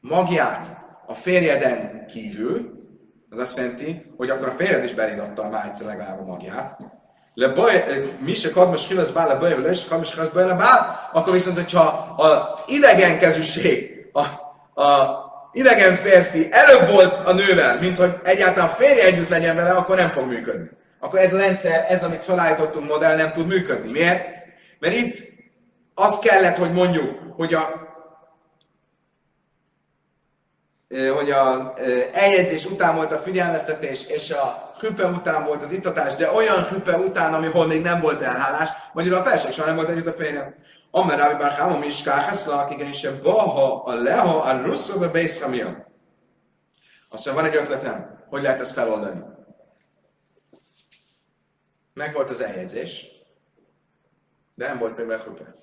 [0.00, 2.75] magját a férjeden kívül,
[3.30, 6.78] az azt jelenti, hogy akkor a férjed is beléd adta a májce legalább a magját.
[7.34, 10.54] Le baj, eh, mi se kadmas kilasz bál, le baj, le se kadmas kilasz le
[10.54, 14.20] bál, akkor viszont, hogyha az idegen kezűség, a,
[14.82, 19.70] a idegen férfi előbb volt a nővel, mint hogy egyáltalán a férje együtt legyen vele,
[19.70, 20.68] akkor nem fog működni.
[21.00, 23.90] Akkor ez a rendszer, ez, amit felállítottunk modell, nem tud működni.
[23.90, 24.24] Miért?
[24.78, 25.24] Mert itt
[25.94, 27.85] azt kellett, hogy mondjuk, hogy a
[30.88, 31.74] hogy a
[32.12, 36.96] eljegyzés után volt a figyelmeztetés, és a hüpe után volt az itatás, de olyan hüpe
[36.96, 40.54] után, amihol még nem volt elhálás, magyarul a felség soha nem volt együtt a férjem.
[40.90, 45.86] Amer Rabbi Bar Chama is káheszla, igenis a baha, a leha, a russzó, a beiszkamia.
[47.08, 49.20] Aztán van egy ötletem, hogy lehet ezt feloldani.
[51.94, 53.06] Meg volt az eljegyzés,
[54.54, 55.54] de nem volt még hüpe.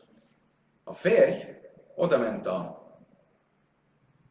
[0.83, 1.33] A férj
[1.95, 2.82] oda ment a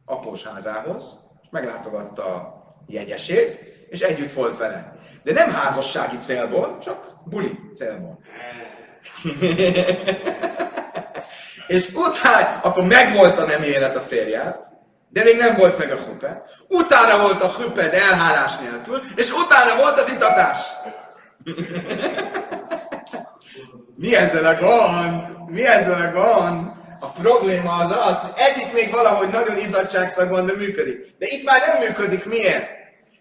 [0.05, 4.95] após házához, és meglátogatta a jegyesét, és együtt volt vele.
[5.23, 8.19] De nem házassági célból, csak buli célból.
[11.67, 14.71] és utána, akkor megvolt a nem élet a férját,
[15.09, 16.43] de még nem volt meg a hüpe.
[16.67, 20.59] Utána volt a hüpe, de elhálás nélkül, és utána volt az itatás.
[23.95, 25.49] Mi ezzel a gond?
[25.49, 26.71] Mi ezzel a gond?
[27.03, 31.15] A probléma az az, hogy ez itt még valahogy nagyon izzadságszagban, de működik.
[31.19, 32.25] De itt már nem működik.
[32.25, 32.67] Miért?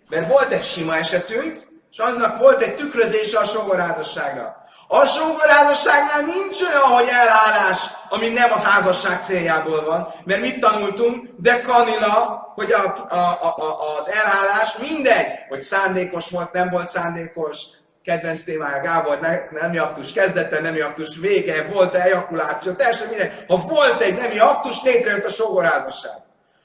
[0.09, 1.61] Mert volt egy sima esetünk,
[1.91, 4.57] és annak volt egy tükrözése a sógorházasságra.
[4.89, 7.79] A sógorházasságnál nincs olyan, hogy elhálás,
[8.09, 10.09] ami nem a házasság céljából van.
[10.25, 11.29] Mert mit tanultunk?
[11.37, 16.89] De kanila, hogy a, a, a, a, az elhálás mindegy, hogy szándékos volt, nem volt
[16.89, 17.59] szándékos,
[18.05, 23.33] kedvenc témája Gábor, ne, nemi aktus kezdete, nemi aktus vége, volt ejakuláció, teljesen minden.
[23.49, 26.13] Ha volt egy nemi aktus, létrejött a sógorházasság.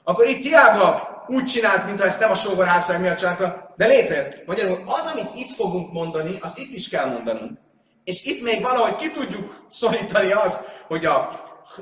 [0.04, 4.46] Akkor itt hiába úgy csinált, mintha ezt nem a sógorházasság miatt csinálta, de létrejött.
[4.46, 7.58] Magyarul az, amit itt fogunk mondani, azt itt is kell mondanunk.
[8.04, 11.16] És itt még valahogy ki tudjuk szorítani az, hogy a,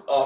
[0.07, 0.21] a,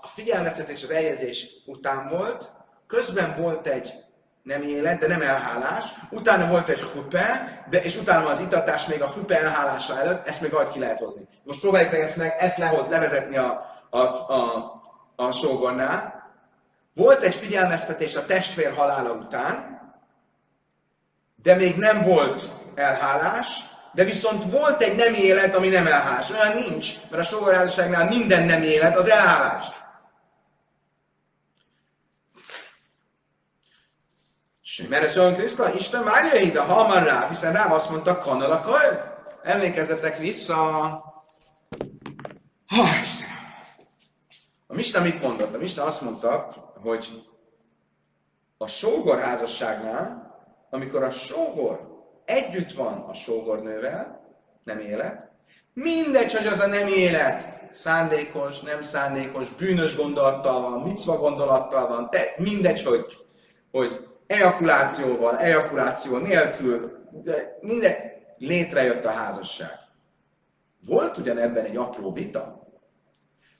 [0.00, 2.50] a figyelmeztetés az eljegyzés után volt,
[2.86, 4.03] közben volt egy
[4.44, 5.88] nem élet, de nem elhálás.
[6.10, 10.40] Utána volt egy hüpe, de, és utána az itatás még a hüpe elhálása előtt, ezt
[10.40, 11.28] még valahogy ki lehet hozni.
[11.44, 14.72] Most próbáljuk meg ezt, meg, ezt lehoz, levezetni a, a, a,
[15.16, 16.22] a sógornál.
[16.94, 19.80] Volt egy figyelmeztetés a testvér halála után,
[21.42, 26.30] de még nem volt elhálás, de viszont volt egy nem élet, ami nem elhálás.
[26.30, 29.66] Olyan nincs, mert a sógorházasságnál minden nem élet, az elhálás.
[34.88, 38.52] Mert ez olyan Kriszka, Isten várja ide, ha már rá, hiszen rá azt mondta, kanal
[38.52, 39.12] a kajr.
[39.42, 40.54] Emlékezzetek vissza.
[42.66, 42.82] Ha,
[44.66, 45.54] A Mista mit mondott?
[45.54, 46.48] A Mista azt mondta,
[46.82, 47.22] hogy
[48.58, 50.34] a sógor házasságnál,
[50.70, 54.22] amikor a sógor együtt van a sógornővel,
[54.64, 55.32] nem élet,
[55.74, 62.10] Mindegy, hogy az a nem élet szándékos, nem szándékos, bűnös gondolattal van, micva gondolattal van,
[62.10, 63.16] te, mindegy, hogy,
[63.70, 67.94] hogy ejakulációval, ejakuláció nélkül, de minden,
[68.38, 69.78] létrejött a házasság.
[70.86, 72.68] Volt ugyan ebben egy apró vita,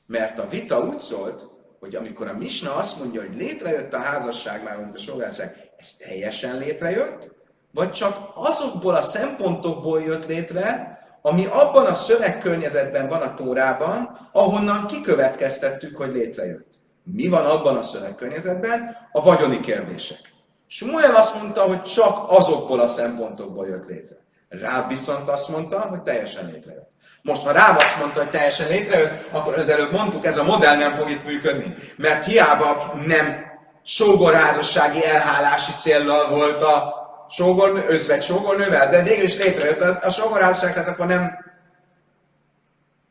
[0.06, 1.46] mert a vita úgy szólt,
[1.78, 5.92] hogy amikor a Misna azt mondja, hogy létrejött a házasság, már mint a sogárság, ez
[5.92, 7.32] teljesen létrejött,
[7.70, 14.86] vagy csak azokból a szempontokból jött létre, ami abban a szövegkörnyezetben van a Tórában, ahonnan
[14.86, 16.72] kikövetkeztettük, hogy létrejött.
[17.02, 18.96] Mi van abban a szövegkörnyezetben?
[19.12, 20.33] A vagyoni kérdések.
[20.66, 24.16] Smuel azt mondta, hogy csak azokból a szempontokból jött létre.
[24.48, 26.90] Ráb viszont azt mondta, hogy teljesen létrejött.
[27.22, 30.76] Most, ha Ráb azt mondta, hogy teljesen létrejött, akkor az előbb mondtuk, ez a modell
[30.76, 31.74] nem fog itt működni.
[31.96, 33.52] Mert hiába nem
[33.82, 40.72] sógorházassági elhálási céllal volt a sógornő, özvegy sógornővel, de végül is létrejött a, a sógorházasság,
[40.72, 41.38] tehát akkor nem...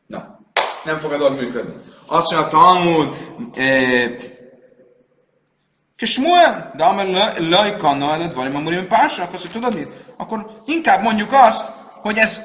[0.06, 0.40] Na,
[0.84, 1.74] nem fog a dolog működni.
[2.06, 3.16] Azt mondja Talmud,
[3.54, 4.10] eh,
[5.96, 9.88] Kismuel, de amely lajkanna előtt vagy mondjuk pársak, azt, hogy tudod mit?
[10.16, 12.40] Akkor inkább mondjuk azt, hogy ez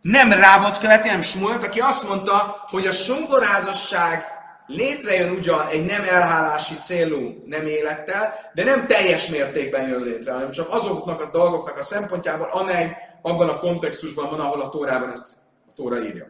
[0.00, 4.24] nem Rávot követi, hanem Smuelt, aki azt mondta, hogy a songorházasság
[4.66, 10.50] létrejön ugyan egy nem elhálási célú nem élettel, de nem teljes mértékben jön létre, hanem
[10.50, 15.36] csak azoknak a dolgoknak a szempontjából, amely abban a kontextusban van, ahol a Tórában ezt
[15.68, 16.26] a Tóra írja.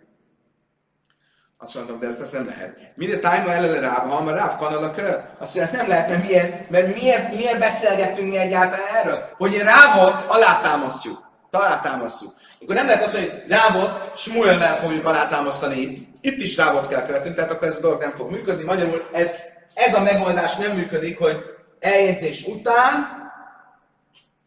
[1.65, 2.79] Azt mondtam, de ezt, ezt nem lehet.
[2.95, 5.15] Minden tájma elele ráva, ha már ráv kanal a kör.
[5.39, 9.29] Azt mondja, ezt nem lehet, mert miért, mert miért, miért beszélgetünk mi egyáltalán erről?
[9.37, 11.31] Hogy rávot alátámasztjuk.
[11.51, 12.33] Alátámasztjuk.
[12.63, 16.07] Akkor nem lehet azt, hogy rávot Smuellel fogjuk alátámasztani itt.
[16.21, 18.65] Itt is rávot kell követnünk, tehát akkor ez a dolog nem fog működni.
[18.65, 19.35] Magyarul ez,
[19.75, 21.37] ez a megoldás nem működik, hogy
[21.81, 23.23] eljegyzés után,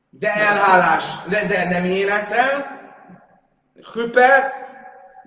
[0.09, 2.79] de elhálás, de, de nem élettel,
[3.93, 4.65] hüper,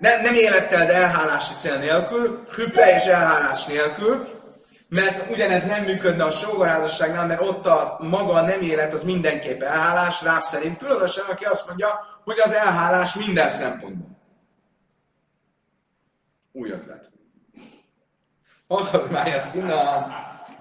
[0.01, 4.27] nem, nem élettel, de elhálási cél nélkül, hüpe és elhálás nélkül,
[4.87, 9.61] mert ugyanez nem működne a sógorházasságnál, mert ott a maga a nem élet az mindenképp
[9.61, 11.87] elhálás, ráv szerint, különösen aki azt mondja,
[12.23, 14.19] hogy az elhálás minden szempontból.
[16.51, 17.11] Új ötlet.
[18.67, 19.53] Hallod már ezt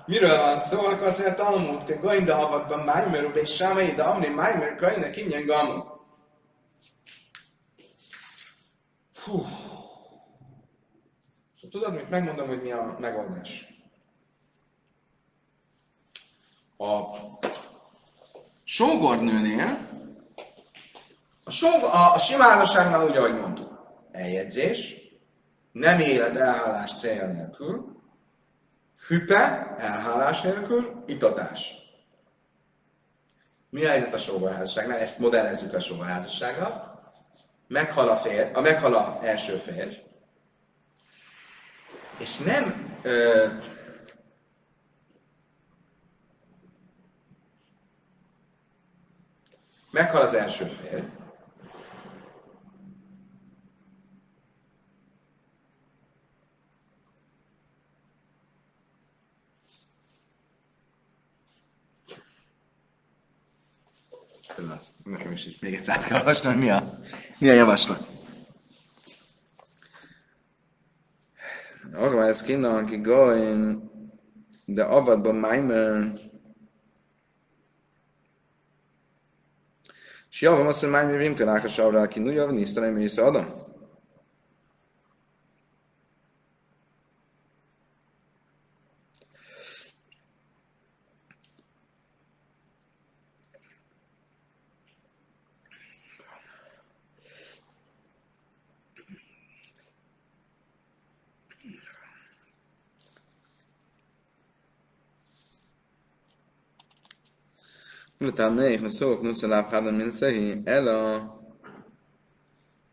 [0.07, 4.29] miről van szó, akkor azt mondja, Talmud, te gainda avatban Májmer, és Sámai, de Amri
[4.29, 5.90] Májmer, gainda kinyen gamu.
[9.23, 9.47] Fú.
[11.55, 13.69] Szóval tudod, mit megmondom, hogy mi a megoldás.
[16.77, 17.17] A
[18.65, 19.89] sógornőnél
[21.45, 24.95] a, sog, a, a sima úgy, ahogy mondtuk, eljegyzés,
[25.73, 28.03] nem élet elhálás célja nélkül,
[29.07, 31.75] hüpe, elhálás nélkül, itatás.
[33.71, 34.99] Mi a helyzet a sógorházasságnál?
[34.99, 36.90] Ezt modellezzük a sógorházasságra.
[37.71, 40.03] Meghal a férj, a meghal a első férj,
[42.19, 43.47] és nem ö,
[49.91, 51.05] meghal az első férj,
[64.55, 64.83] pillanat.
[65.05, 66.99] Nekem is még egyszer át kell olvasnom, mi a,
[67.39, 68.07] mi a javaslat.
[71.93, 73.91] Arra ez kinna, aki goin,
[74.65, 76.13] de avadban májmer,
[80.31, 83.60] és javam azt, hogy májmer vimtelák a savra, aki nuja, van isztelem, és adom.
[108.30, 111.20] לטעמי נכנסו כנוס אליו אחד המנסי, אלא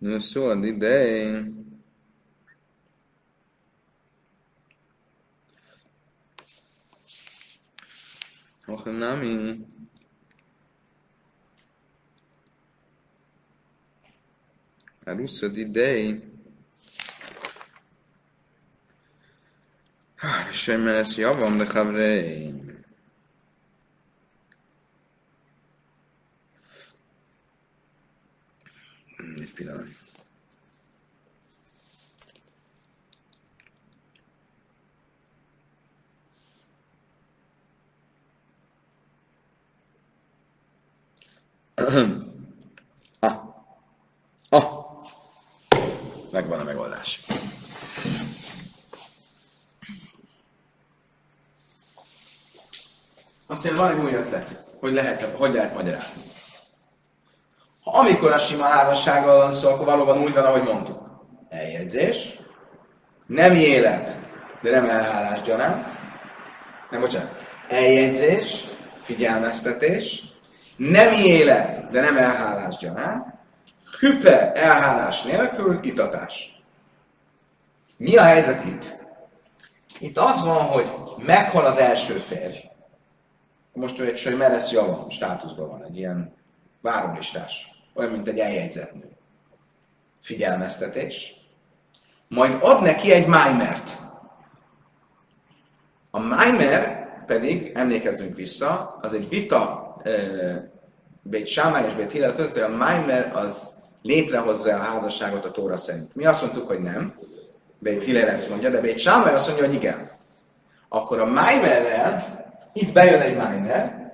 [0.02, 1.34] נכנסו על ידי
[8.68, 9.58] אוכל נמי
[15.08, 16.20] ארוסה דידי
[20.52, 22.52] שמש יבום לחברי
[43.19, 43.33] ah.
[44.49, 44.63] Ah.
[46.31, 47.19] megvan a megoldás.
[53.47, 56.21] Azt mondja, van egy új ötlet, hogy lehet, hogy lehet magyarázni.
[57.83, 61.09] Ha amikor a sima házassággal van szó, akkor valóban úgy van, ahogy mondtuk.
[61.49, 62.39] Eljegyzés,
[63.25, 64.17] nem élet,
[64.61, 65.97] de nem elhálás gyanánt.
[66.89, 67.31] Nem, bocsánat.
[67.67, 68.67] Eljegyzés,
[68.97, 70.23] figyelmeztetés,
[70.77, 73.25] nem élet, de nem elhálás gyanánt.
[73.99, 76.61] Hüpe, elhálás nélkül, itatás.
[77.97, 79.05] Mi a helyzet itt?
[79.99, 82.69] Itt az van, hogy meghal az első férj.
[83.73, 86.33] Most egy hogy meresz javam státuszban van, egy ilyen
[86.81, 87.71] várólistás.
[87.93, 89.09] Olyan, mint egy eljegyzett nő.
[90.21, 91.35] Figyelmeztetés.
[92.27, 93.97] Majd ad neki egy májmert.
[96.11, 99.86] A májmer pedig, emlékezzünk vissza, az egy vita
[101.21, 105.77] Bét Sámály és Bét Hillel között, hogy a májmer az létrehozza a házasságot a Tóra
[105.77, 106.15] szerint.
[106.15, 107.15] Mi azt mondtuk, hogy nem.
[107.79, 110.09] Bét Hillel ezt mondja, de Bét Sámály azt mondja, hogy igen.
[110.89, 114.11] Akkor a májmerrel, itt bejön egy májmer,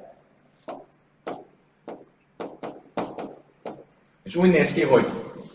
[4.23, 5.11] és úgy néz ki, hogy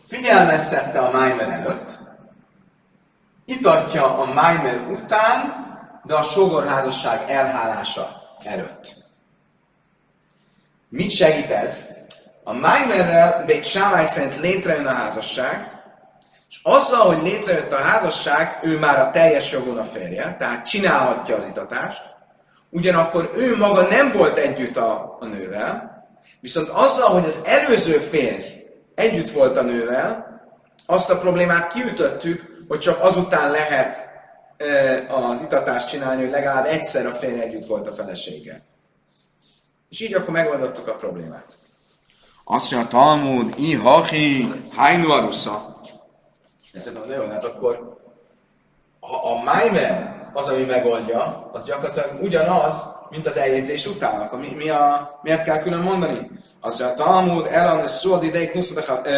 [0.07, 1.99] figyelmeztette a májmer előtt,
[3.45, 5.67] itatja a májmer után,
[6.05, 9.08] de a sogorházasság elhálása előtt.
[10.89, 11.85] Mit segít ez?
[12.45, 15.83] A Maimerrel még Sámály szerint létrejön a házasság,
[16.49, 21.37] és azzal, hogy létrejött a házasság, ő már a teljes jogon a férje, tehát csinálhatja
[21.37, 22.03] az itatást,
[22.71, 26.07] ugyanakkor ő maga nem volt együtt a, a nővel,
[26.41, 28.45] viszont azzal, hogy az előző férj
[28.95, 30.27] együtt volt a nővel,
[30.87, 34.09] azt a problémát kiütöttük, hogy csak azután lehet
[35.09, 38.63] az itatást csinálni, hogy legalább egyszer a férj együtt volt a felesége.
[39.89, 41.57] És így akkor megoldottuk a problémát.
[42.45, 45.81] Azt mondja a Talmud, i hachi, hainu arusza.
[46.73, 47.97] Ez mondom, jó, hát akkor
[49.01, 54.31] a, a Maimer az, ami megoldja, az gyakorlatilag ugyanaz, mint az eljegyzés után.
[54.39, 56.31] Mi, mi a, miért kell külön mondani?
[56.61, 59.09] Az a Talmud, elan szól ideig nuszat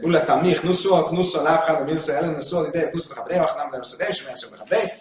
[0.00, 4.00] uleta mich nuszol, nuszol lávhára, milsze ellen szól ideig nuszat a breach, nem nem szól,
[4.08, 4.92] és menszol a brej.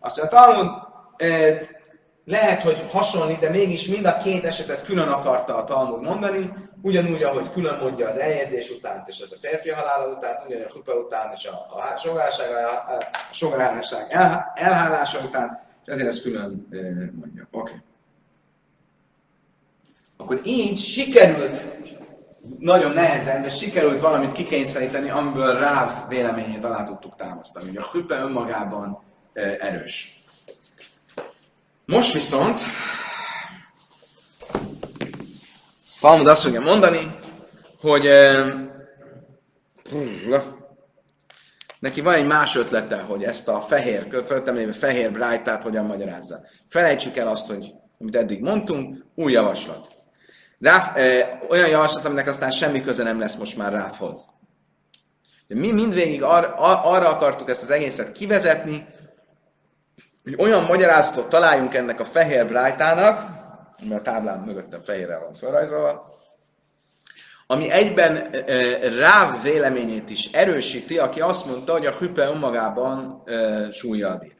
[0.00, 0.70] Azt a Talmud,
[2.26, 6.52] lehet, hogy hasonlít, de mégis mind a két esetet külön akarta a Talmud mondani,
[6.82, 10.72] ugyanúgy, ahogy külön mondja az eljegyzés után, és az a férfi halála után, ugyanúgy a
[10.72, 11.98] hupa után, és a, a
[13.32, 16.68] sogárság, el, elhálása után, és ezért ezt külön
[17.20, 17.48] mondja.
[17.50, 17.70] Oké.
[17.70, 17.82] Okay.
[20.16, 21.64] Akkor így sikerült,
[22.58, 27.66] nagyon nehezen, de sikerült valamit kikényszeríteni, amiből Ráv véleményét alá tudtuk támasztani.
[27.66, 29.02] Hogy a hüppe önmagában
[29.60, 30.15] erős.
[31.86, 32.60] Most viszont
[36.00, 37.18] Talmud azt fogja mondani,
[37.80, 38.08] hogy
[41.78, 46.40] neki van egy más ötlete, hogy ezt a fehér, föltem fehér brájtát hogyan magyarázza.
[46.68, 49.88] Felejtsük el azt, hogy amit eddig mondtunk, új javaslat.
[50.58, 54.28] Ráf, ö, olyan javaslat, aminek aztán semmi köze nem lesz most már Ráfhoz.
[55.46, 58.86] De mi mindvégig ar, ar, arra akartuk ezt az egészet kivezetni,
[60.26, 63.26] hogy olyan magyarázatot találjunk ennek a fehér brájtának,
[63.88, 66.14] mert a táblán mögöttem fehérrel van felrajzolva,
[67.46, 73.70] ami egyben e, Ráv véleményét is erősíti, aki azt mondta, hogy a hüpe önmagában e,
[73.72, 74.34] súlyjal bír.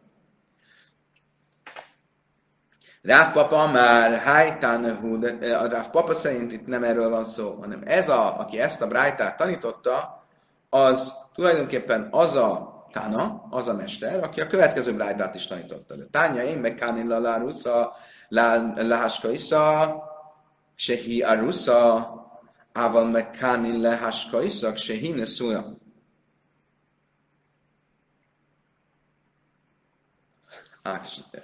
[3.02, 7.82] Ráv papa már Hájtánehu, de a Ráv papa szerint itt nem erről van szó, hanem
[7.84, 10.24] ez a, aki ezt a brájtát tanította,
[10.70, 15.94] az tulajdonképpen az a Tana, az a mester, aki a következő brájtát is tanította.
[15.94, 17.96] De Tánya én meg Kánilla Lárusza,
[18.28, 20.02] Láhaska Isza,
[20.74, 22.10] Sehi Arusza,
[22.72, 25.76] Ával meg Kánilla Haska Isza, Sehi Neszuja.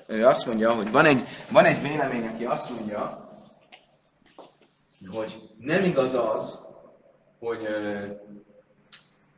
[0.06, 3.30] ő azt mondja, hogy van egy, van egy vélemény, aki azt mondja,
[5.12, 6.58] hogy nem igaz az,
[7.38, 7.66] hogy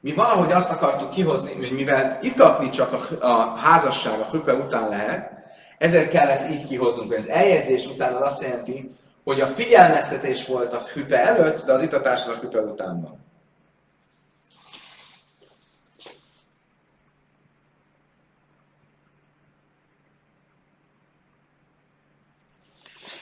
[0.05, 4.89] mi valahogy azt akartuk kihozni, hogy mivel itatni csak a, a házasság a hüpe után
[4.89, 5.31] lehet,
[5.79, 8.95] ezért kellett így kihoznunk, hogy az eljegyzés után az azt jelenti,
[9.25, 13.19] hogy a figyelmeztetés volt a hüpe előtt, de az itatás az a hüpe után van.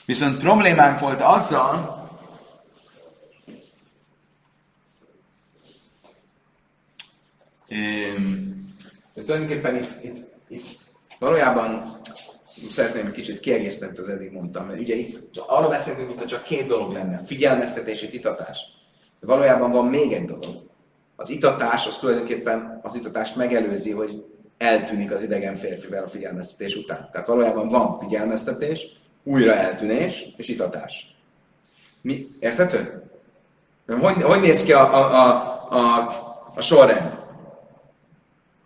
[0.04, 2.01] Viszont problémánk volt azzal,
[9.14, 10.16] de tulajdonképpen itt, itt,
[10.48, 10.66] itt
[11.18, 12.00] valójában
[12.70, 16.66] szeretném egy kicsit kiegészíteni, az eddig mondtam, mert ugye itt arra beszélünk, mintha csak két
[16.66, 18.60] dolog lenne, figyelmeztetés és itatás.
[19.20, 20.70] De valójában van még egy dolog.
[21.16, 24.24] az itatás az tulajdonképpen az itatást megelőzi, hogy
[24.58, 27.08] eltűnik az idegen férfivel a figyelmeztetés után.
[27.12, 28.86] Tehát valójában van figyelmeztetés,
[29.22, 31.14] újra eltűnés és itatás.
[32.00, 32.28] Mi?
[32.40, 33.02] Értető?
[33.86, 37.21] Hogy, hogy néz ki a, a, a, a, a sorrend?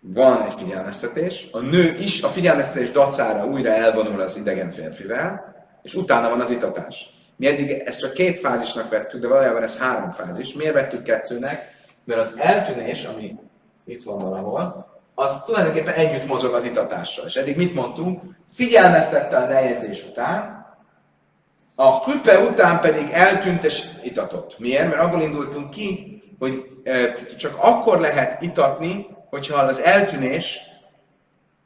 [0.09, 5.95] Van egy figyelmeztetés, a nő is a figyelmeztetés dacára újra elvonul az idegen férfivel, és
[5.95, 7.11] utána van az itatás.
[7.37, 10.53] Mi eddig ezt csak két fázisnak vettük, de valójában ez három fázis.
[10.53, 11.75] Miért vettük kettőnek?
[12.05, 13.35] Mert az eltűnés, ami
[13.85, 17.27] itt van valahol, az tulajdonképpen együtt mozog az itatással.
[17.27, 18.23] És eddig mit mondtunk?
[18.53, 20.67] Figyelmeztette az eljegyzés után,
[21.75, 24.59] a hüppe után pedig eltűnt és itatott.
[24.59, 24.89] Miért?
[24.89, 26.65] Mert abból indultunk ki, hogy
[27.37, 30.61] csak akkor lehet itatni, hogyha az eltűnés,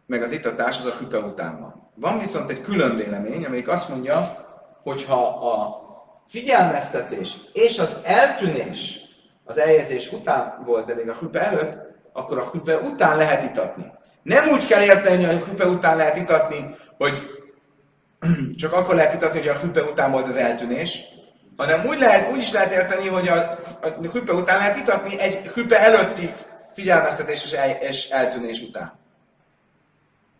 [0.06, 1.90] meg az itatás az a hüppe után van.
[1.94, 4.46] Van viszont egy külön vélemény, amelyik azt mondja,
[4.82, 5.80] hogyha a
[6.26, 9.00] figyelmeztetés és az eltűnés
[9.44, 11.78] az eljegyzés után volt, de még a hüppe előtt,
[12.12, 13.92] akkor a hüppe után lehet itatni.
[14.22, 17.22] Nem úgy kell érteni, hogy a hüppe után lehet itatni, hogy
[18.60, 21.02] csak akkor lehet itatni, hogy a hüppe után volt az eltűnés,
[21.56, 23.36] hanem úgy, lehet, úgy is lehet érteni, hogy a,
[23.82, 26.30] a hüppe után lehet itatni egy hüppe előtti
[26.72, 28.98] figyelmeztetés és, el, és eltűnés után.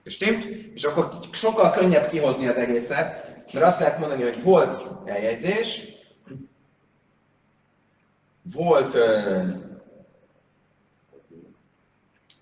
[0.03, 0.45] És stimmt?
[0.75, 5.83] És akkor sokkal könnyebb kihozni az egészet, mert azt lehet mondani, hogy volt eljegyzés,
[8.43, 9.43] volt ö,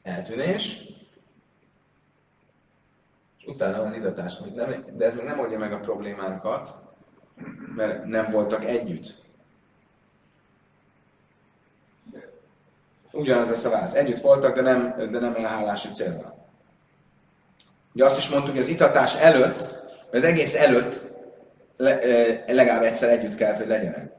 [0.03, 0.83] eltűnés,
[3.39, 4.37] és utána az idatás,
[4.97, 6.75] de ez még nem oldja meg a problémánkat,
[7.75, 9.27] mert nem voltak együtt.
[13.19, 13.95] Ugyanaz lesz a válasz.
[13.95, 16.35] Együtt voltak, de nem, de nem elhálási célra.
[17.95, 19.77] Ugye azt is mondtuk, hogy az itatás előtt,
[20.11, 21.01] az egész előtt
[21.77, 21.99] le,
[22.47, 24.13] legalább egyszer együtt kellett, hogy legyenek.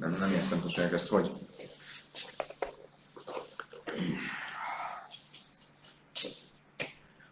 [0.00, 1.30] Nem, nem értem pontosan ezt, hogy.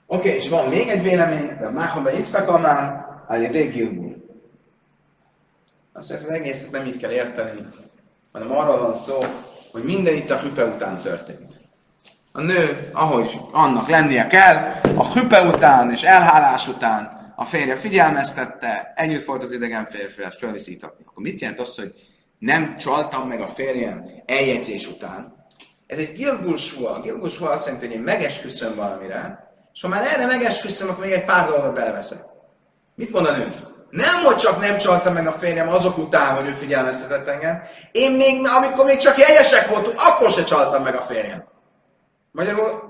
[0.06, 4.24] Oké, okay, és van még egy vélemény, a Máhamba Yitzhakamán, Alidé Gilgul.
[5.92, 7.68] Azt az egészet nem így kell érteni,
[8.34, 9.24] hanem arról van szó,
[9.72, 11.60] hogy minden itt a hüpe után történt.
[12.32, 18.92] A nő, ahogy annak lennie kell, a hüpe után és elhálás után a férje figyelmeztette,
[18.96, 21.04] együtt volt az idegen férfiát fölviszítatni.
[21.08, 21.94] Akkor mit jelent az, hogy
[22.38, 25.46] nem csaltam meg a férjem eljegyzés után?
[25.86, 27.00] Ez egy gilgulsua.
[27.00, 31.24] Gilgulsua azt jelenti, hogy én megesküszöm valamire, és ha már erre megesküszöm, akkor még egy
[31.24, 32.24] pár dolgot beleveszek.
[32.94, 33.52] Mit mond a nő?
[33.94, 37.62] Nem, hogy csak nem csaltam meg a férjem azok után, hogy ő figyelmeztetett engem.
[37.92, 41.44] Én még, amikor még csak jegyesek voltunk, akkor se csaltam meg a férjem.
[42.30, 42.82] Magyarul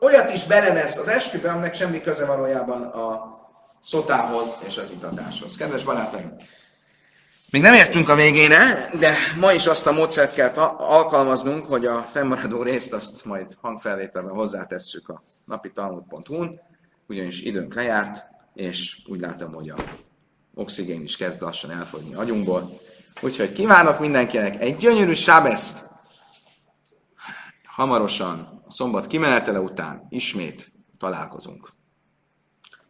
[0.00, 3.38] olyat is belevesz az eskübe, aminek semmi köze valójában a
[3.82, 5.56] szotához és az itatáshoz.
[5.56, 6.36] Kedves barátaim!
[7.50, 12.06] Még nem értünk a végére, de ma is azt a módszert kell alkalmaznunk, hogy a
[12.12, 16.60] fennmaradó részt azt majd hangfelvételben hozzátesszük a napi talmud.hu-n,
[17.08, 20.08] ugyanis időnk lejárt, és úgy látom, hogy a
[20.54, 22.80] oxigén is kezd lassan elfogyni agyunkból.
[23.20, 25.88] Úgyhogy kívánok mindenkinek egy gyönyörű sábeszt!
[27.64, 31.68] Hamarosan, a szombat kimenetele után ismét találkozunk.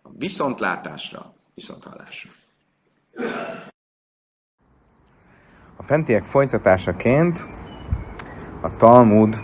[0.02, 2.30] A viszontlátásra, viszonthallásra.
[5.76, 7.46] A fentiek folytatásaként
[8.62, 9.40] a Talmud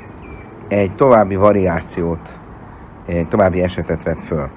[0.68, 2.40] egy további variációt,
[3.06, 4.50] egy további esetet vett föl.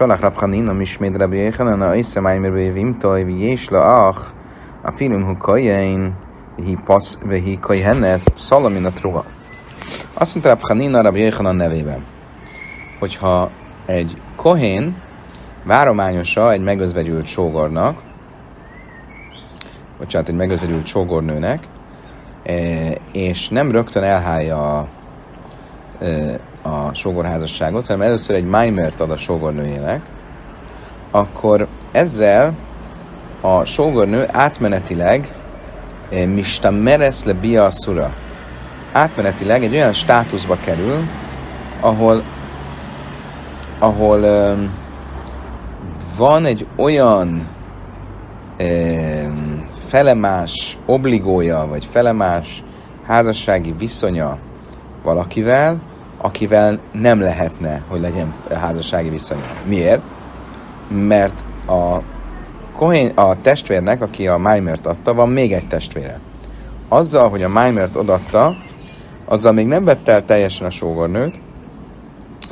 [0.00, 4.30] Salach Rav Hanina ismét Rabbi Yechanan a Iszamájmer Vimtoj Jésla Ach
[4.82, 6.14] a film hu kajein
[6.56, 9.24] hi pas hi kajhennes szalamin a truha.
[10.14, 12.04] Azt mondta Rav Hanina Rabbi Yechanan nevében,
[12.98, 13.50] hogyha
[13.86, 14.96] egy kohén
[15.64, 18.02] várományosa egy megözvegyült sógornak,
[19.98, 21.64] bocsánat, egy megözvegyült sógornőnek,
[22.44, 22.52] e,
[23.12, 24.88] és nem rögtön elhálja a,
[26.62, 30.00] a sógorházasságot, hanem először egy májmert ad a sógornőjének,
[31.10, 32.54] akkor ezzel
[33.40, 35.34] a sógornő átmenetileg
[36.10, 38.14] Mista Meres le Biaszura
[38.92, 40.98] átmenetileg egy olyan státuszba kerül,
[41.80, 42.22] ahol
[43.78, 44.70] ahol um,
[46.16, 47.48] van egy olyan
[48.60, 52.64] um, felemás obligója, vagy felemás
[53.06, 54.38] házassági viszonya
[55.02, 55.80] valakivel,
[56.20, 59.42] akivel nem lehetne, hogy legyen házassági viszonya.
[59.64, 60.02] Miért?
[60.88, 62.02] Mert a,
[62.76, 66.20] Kohén, a testvérnek, aki a Májmert adta, van még egy testvére.
[66.88, 68.56] Azzal, hogy a Májmert odatta,
[69.24, 71.40] azzal még nem vette el teljesen a sógornőt,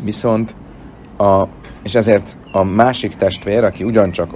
[0.02, 0.54] viszont
[1.16, 1.44] a,
[1.82, 4.30] és ezért a másik testvér, aki ugyancsak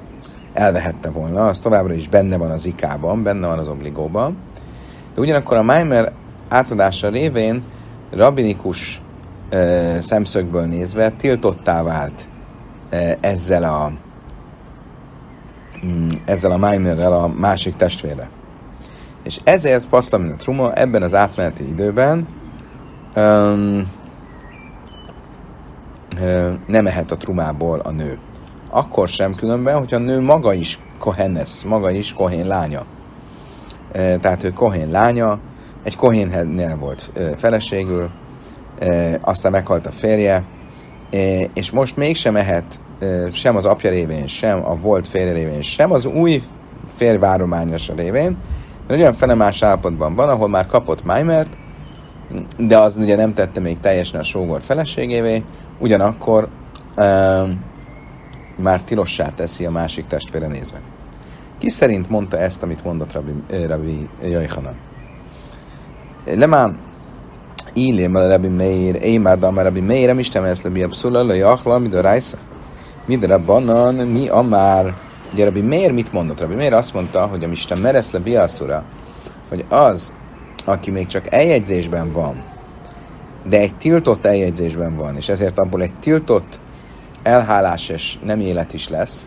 [0.52, 4.36] elvehette volna, az továbbra is benne van az ikában, benne van az obligóban,
[5.14, 6.12] De ugyanakkor a Maimer
[6.48, 7.62] átadása révén
[8.10, 9.01] rabinikus
[9.98, 12.28] szemszögből nézve tiltottá vált
[13.20, 13.92] ezzel a
[15.86, 18.28] mm, ezzel a Maimerrel a másik testvére.
[19.22, 22.26] És ezért Paszlamin a Truma ebben az átmeneti időben
[23.16, 23.90] um,
[26.66, 28.18] nem ehet a trumából a nő.
[28.70, 32.84] Akkor sem különben, hogy a nő maga is kohenesz, maga is kohén lánya.
[33.92, 35.38] Tehát ő kohén lánya,
[35.82, 38.10] egy kohénnél volt feleségül,
[39.20, 40.44] aztán meghalt a férje,
[41.54, 42.80] és most mégsem ehet
[43.32, 46.42] sem az apja révén, sem a volt férje révén, sem az új
[46.94, 48.36] férvárományosa révén,
[48.86, 51.56] mert olyan felemás állapotban van, ahol már kapott Maimert,
[52.58, 55.42] de az ugye nem tette még teljesen a sógor feleségévé,
[55.78, 56.48] ugyanakkor
[56.96, 57.64] um,
[58.56, 60.80] már tilossá teszi a másik testvére nézve.
[61.58, 63.32] Ki szerint mondta ezt, amit mondott Rabbi,
[63.66, 64.72] Rabbi Jajhana?
[66.24, 66.78] Lemán,
[67.74, 71.22] Illém a Rabbi Meir, én már Dama Rabbi Meir, nem istem ezt Rabbi Abszula,
[71.78, 72.36] mi a Rajsa?
[73.04, 74.94] Mi a Rabbanan, mi a már?
[75.32, 76.40] Ugye Rabbi Meir mit mondott?
[76.40, 78.84] Rabbi Meir azt mondta, hogy a Misten Mereszle Biaszura,
[79.48, 80.14] hogy az,
[80.64, 82.44] aki még csak eljegyzésben van,
[83.48, 86.60] de egy tiltott eljegyzésben van, és ezért abból egy tiltott
[87.22, 89.26] elhálás és nem élet is lesz,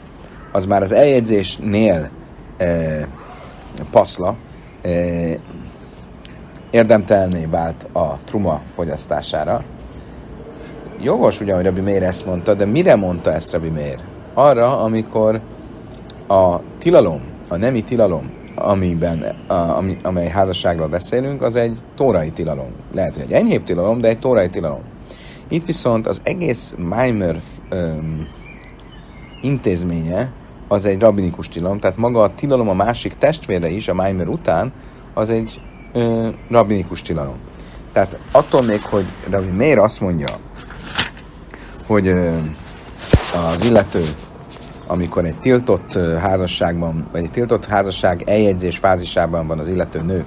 [0.51, 2.09] az már az eljegyzésnél
[2.57, 3.07] e,
[3.91, 4.35] paszla,
[4.81, 4.89] e,
[6.75, 9.63] érdemtelné vált a truma fogyasztására.
[11.01, 13.99] Jogos ugyan, hogy Rabbi Mér ezt mondta, de mire mondta ezt Rabbi Mér?
[14.33, 15.39] Arra, amikor
[16.27, 22.69] a tilalom, a nemi tilalom, amiben, a, ami, amely házasságról beszélünk, az egy tórai tilalom.
[22.93, 24.81] Lehet, hogy egy enyhébb tilalom, de egy tórai tilalom.
[25.47, 27.41] Itt viszont az egész Maimer
[29.41, 30.31] intézménye
[30.67, 34.71] az egy rabinikus tilalom, tehát maga a tilalom a másik testvére is, a Maimer után,
[35.13, 35.61] az egy
[35.95, 37.37] uh, rabinikus tilalom.
[37.91, 40.27] Tehát attól még, hogy Rabbi miért azt mondja,
[41.87, 42.35] hogy uh,
[43.33, 44.03] az illető
[44.87, 50.25] amikor egy tiltott házasságban, vagy egy tiltott házasság eljegyzés fázisában van az illető nő,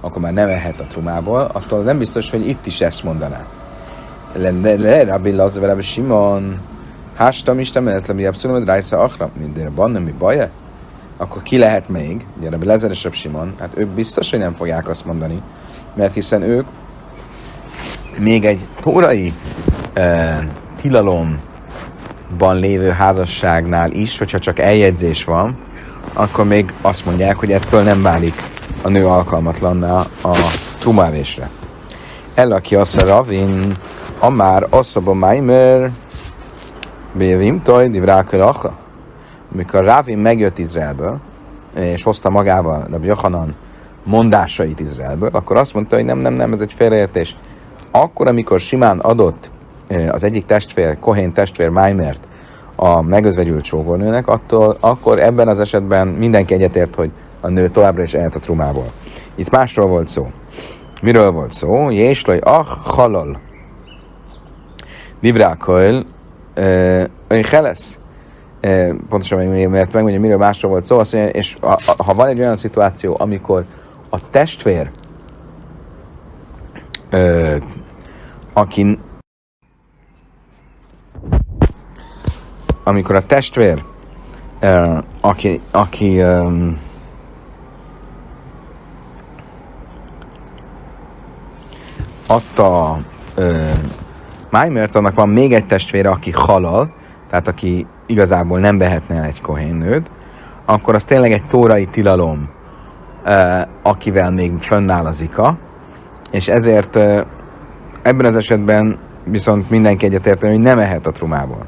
[0.00, 3.46] akkor már nem ehet a trumából, attól nem biztos, hogy itt is ezt mondaná.
[4.34, 6.58] Le, le, le Rabbi Lazar, Rabbi Simon,
[7.16, 10.50] hástam Isten, ez mi abszolút rájsza akra, minden van, nem mi baja?
[11.20, 12.26] Akkor ki lehet még?
[12.38, 15.42] Ugye Rabbi Lazar és Simon, hát ők biztos, hogy nem fogják azt mondani,
[15.94, 16.66] mert hiszen ők
[18.18, 19.32] még egy tórai
[19.92, 20.38] eh,
[20.80, 21.40] tilalom
[22.38, 25.58] ban lévő házasságnál is, hogyha csak eljegyzés van,
[26.12, 28.42] akkor még azt mondják, hogy ettől nem válik
[28.82, 30.36] a nő alkalmatlanná a
[30.78, 31.50] trumávésre.
[32.34, 33.76] El, aki azt a ravin,
[34.18, 35.90] amár asszaba maimer,
[37.12, 38.40] bévim toj, divrákör.
[39.52, 41.18] Amikor Ravin megjött Izraelből,
[41.74, 43.54] és hozta magával Rabbi Yochanan
[44.02, 47.36] mondásait Izraelből, akkor azt mondta, hogy nem, nem, nem, ez egy félreértés.
[47.90, 49.50] Akkor, amikor simán adott
[50.08, 52.28] az egyik testvér, Kohén testvér Maimert
[52.76, 58.14] a megözvegyült sógornőnek, attól, akkor ebben az esetben mindenki egyetért, hogy a nő továbbra is
[58.14, 58.86] ehet a trumából.
[59.34, 60.30] Itt másról volt szó.
[61.02, 61.90] Miről volt szó?
[61.90, 63.40] Jéslaj, ah, halal.
[65.20, 66.06] Divrákol,
[67.50, 67.98] helesz.
[69.08, 71.56] Pontosan mert megmondja, miről másról volt szó, azt mondja, és
[71.96, 73.64] ha van egy olyan szituáció, amikor
[74.08, 74.90] a testvér,
[78.52, 78.98] aki
[82.84, 83.82] amikor a testvér,
[84.62, 86.78] uh, aki, aki um,
[92.26, 92.98] adta
[94.50, 96.92] Májmert, annak van még egy testvére, aki halal,
[97.30, 100.10] tehát aki igazából nem behetne egy kohénnőt,
[100.64, 102.48] akkor az tényleg egy tórai tilalom,
[103.82, 105.56] akivel még fönnáll az ika,
[106.30, 106.96] és ezért
[108.02, 111.66] ebben az esetben viszont mindenki egyetért, hogy nem ehet a trumából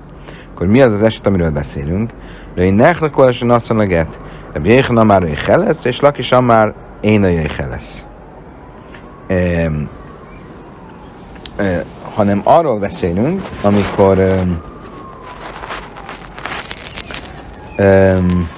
[0.60, 2.10] akkor mi az az eset, amiről beszélünk?
[2.54, 4.20] De én nechlakolesen azt mondjaget,
[4.52, 8.06] de Jéhana már ő helesz, és Lakis már én a helesz.
[9.26, 9.70] E,
[12.14, 14.18] hanem arról beszélünk, amikor
[17.80, 18.48] um,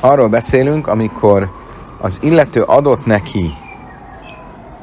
[0.00, 1.50] arról beszélünk, amikor
[2.00, 3.54] az illető adott neki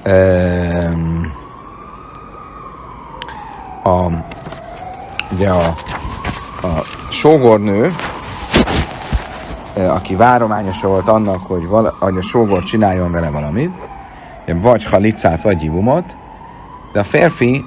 [0.06, 1.32] um,
[3.84, 4.08] a,
[5.34, 5.66] ugye a,
[6.62, 7.96] a sógornő,
[9.76, 13.72] aki várományosa volt annak, hogy, vala, hogy a sógor csináljon vele valamit,
[14.46, 16.16] vagy halicát, vagy gyivumot,
[16.92, 17.66] de a férfi,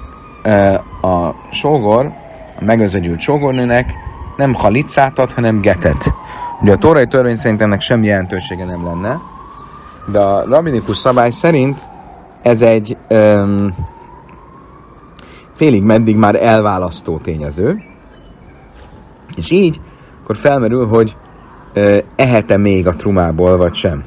[1.01, 2.11] a sógor,
[2.59, 3.93] a megözvegyült sógornőnek
[4.37, 6.13] nem halicát ad, hanem getet.
[6.61, 9.21] Ugye a tórai törvény szerint ennek semmi jelentősége nem lenne,
[10.05, 11.87] de a rabinikus szabály szerint
[12.41, 13.75] ez egy um,
[15.53, 17.83] félig meddig már elválasztó tényező,
[19.35, 19.81] és így
[20.23, 21.17] akkor felmerül, hogy
[21.75, 24.03] uh, ehet-e még a trumából, vagy sem.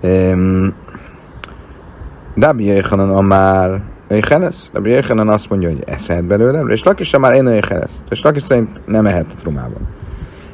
[0.00, 0.74] Um,
[2.34, 3.80] Rabbi Yechanan Amár
[4.12, 4.70] Éhelesz?
[4.72, 8.04] Rabbi Yechanan azt mondja, hogy eszed belőle, és Lakis sem már én Éhelesz.
[8.10, 9.88] És Lakis szerint nem ehet a trumában.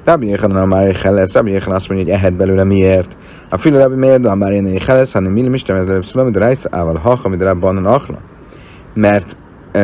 [0.05, 3.17] Rabbi Yechanan már Éhelesz, Rabbi Yechanan azt mondja, hogy ehet belőle miért.
[3.49, 6.39] A fülő Rabbi miért, de már én Éhelesz, hanem mi is ez előbb szülöm, de
[6.39, 8.19] rajsz ával hach, amit Rabban achla.
[8.95, 9.37] Mert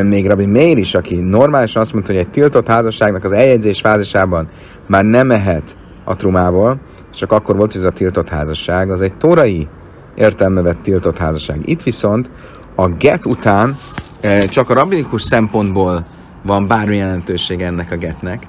[0.02, 4.48] még Rabbi Meir is, aki normálisan azt mondta, hogy egy tiltott házasságnak az eljegyzés fázisában
[4.86, 6.78] már nem ehet a trumából,
[7.14, 9.68] csak akkor volt, hogy ez a tiltott házasság, az egy tórai
[10.14, 11.60] értelme vett tiltott házasság.
[11.64, 12.30] Itt viszont
[12.74, 13.76] a get után
[14.20, 16.04] e, csak a rabinikus szempontból
[16.42, 18.46] van bármi jelentőség ennek a getnek.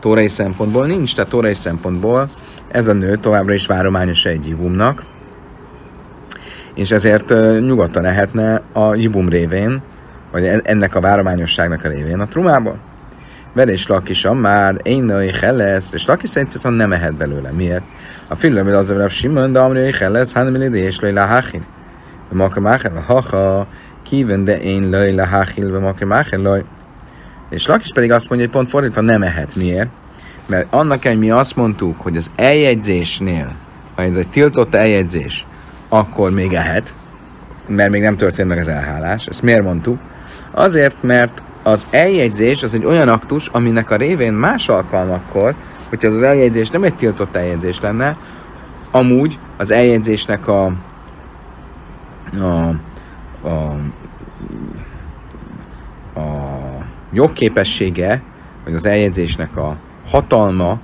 [0.00, 2.28] Tórai szempontból nincs, tehát tórai szempontból
[2.68, 5.04] ez a nő továbbra is várományos egy jibumnak,
[6.74, 9.82] és ezért e, nyugodtan lehetne a jibum révén,
[10.32, 12.78] vagy ennek a várományosságnak a révén a trumából.
[13.52, 17.50] Verés lakisan már én női hellesz, és laki szerint viszont nem ehet belőle.
[17.50, 17.82] Miért?
[18.28, 21.26] A film az a Simon, de amri hellesz, hanem és lejla
[22.32, 23.66] Maka mácher, haha,
[24.02, 26.64] kíven, de én lejla hachil, ve maka mácher, lej.
[27.50, 29.56] És Lakis pedig azt mondja, pont fordítva nem ehet.
[29.56, 29.88] Miért?
[30.48, 33.54] Mert annak hogy mi azt mondtuk, hogy az eljegyzésnél,
[33.94, 35.46] ha ez egy tiltott eljegyzés,
[35.88, 36.94] akkor még ehet,
[37.66, 39.26] mert még nem történt meg az elhálás.
[39.26, 39.98] Ezt miért mondtuk?
[40.50, 45.54] Azért, mert az eljegyzés az egy olyan aktus, aminek a révén más alkalmakkor,
[45.88, 48.16] hogyha az eljegyzés nem egy tiltott eljegyzés lenne,
[48.90, 50.72] amúgy az eljegyzésnek a,
[52.40, 52.68] a,
[53.48, 53.72] a,
[56.20, 58.22] a jogképessége,
[58.64, 59.76] vagy az eljegyzésnek a
[60.10, 60.78] hatalma,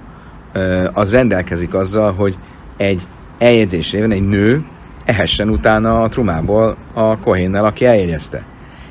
[0.92, 2.36] az rendelkezik azzal, hogy
[2.76, 3.06] egy
[3.38, 4.64] eljegyzés révén egy nő
[5.04, 8.44] ehessen utána a trumából a kohénnel, aki eljegyezte.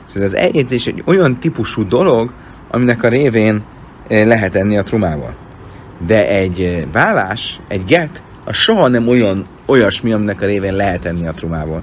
[0.07, 2.31] És ez az eljegyzés egy olyan típusú dolog,
[2.69, 3.61] aminek a révén
[4.07, 5.33] eh, lehet enni a trumával.
[6.07, 11.27] De egy vállás, egy get, az soha nem olyan olyasmi, aminek a révén lehet enni
[11.27, 11.81] a trumával.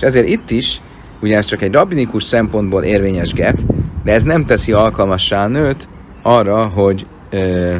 [0.00, 0.80] És ezért itt is,
[1.22, 3.58] ugye ez csak egy rabinikus szempontból érvényes get,
[4.04, 5.88] de ez nem teszi alkalmassá a nőt
[6.22, 7.76] arra, hogy ö,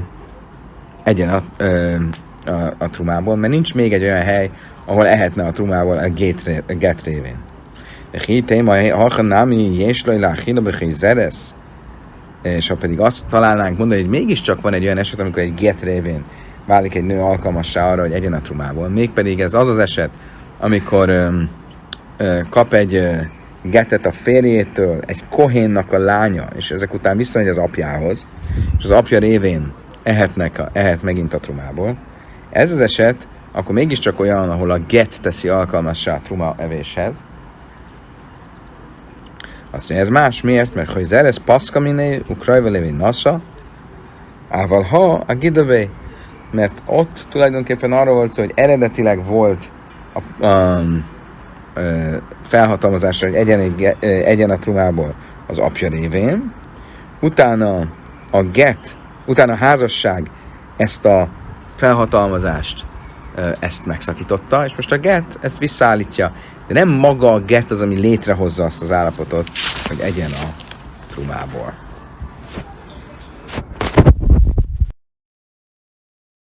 [1.03, 1.95] egyen a, ö,
[2.47, 4.51] a, a trumából, mert nincs még egy olyan hely,
[4.85, 7.37] ahol ehetne a trumából a, get, a get révén.
[8.27, 11.55] Hitém, ha námi jéslaj láhila zeresz.
[12.43, 15.83] És ha pedig azt találnánk mondani, hogy mégiscsak van egy olyan eset, amikor egy get
[15.83, 16.25] révén
[16.67, 18.89] válik egy nő alkalmassá arra, hogy egyen a trumából.
[18.89, 20.11] Mégpedig ez az az eset,
[20.59, 21.43] amikor ö, ö,
[22.49, 23.09] kap egy
[23.63, 28.27] getet a férjétől, egy kohénnak a lánya, és ezek után visszamegy az apjához,
[28.79, 29.73] és az apja révén
[30.03, 31.97] ehetnek a, ehet megint a trumából.
[32.51, 37.13] Ez az eset akkor mégiscsak olyan, ahol a get teszi alkalmassá a truma evéshez,
[39.71, 40.75] azt mondja, ez más, miért?
[40.75, 43.41] Mert hogy zeres paszka miné, ukrajva lévén nasa,
[44.49, 45.89] ával ha a gidavé,
[46.51, 49.71] mert ott tulajdonképpen arról volt szó, hogy eredetileg volt
[50.13, 50.83] a, a
[52.47, 55.15] felhatalmazásra, hogy egyen, egy, egyen a trumából
[55.47, 56.53] az apja révén,
[57.21, 57.79] utána
[58.31, 60.31] a get, utána a házasság
[60.77, 61.29] ezt a
[61.77, 62.87] felhatalmazást
[63.59, 66.33] ezt megszakította, és most a get ezt visszaállítja,
[66.67, 69.51] de nem maga a get az, ami létrehozza azt az állapotot,
[69.89, 70.63] hogy egyen a
[71.11, 71.75] trumából.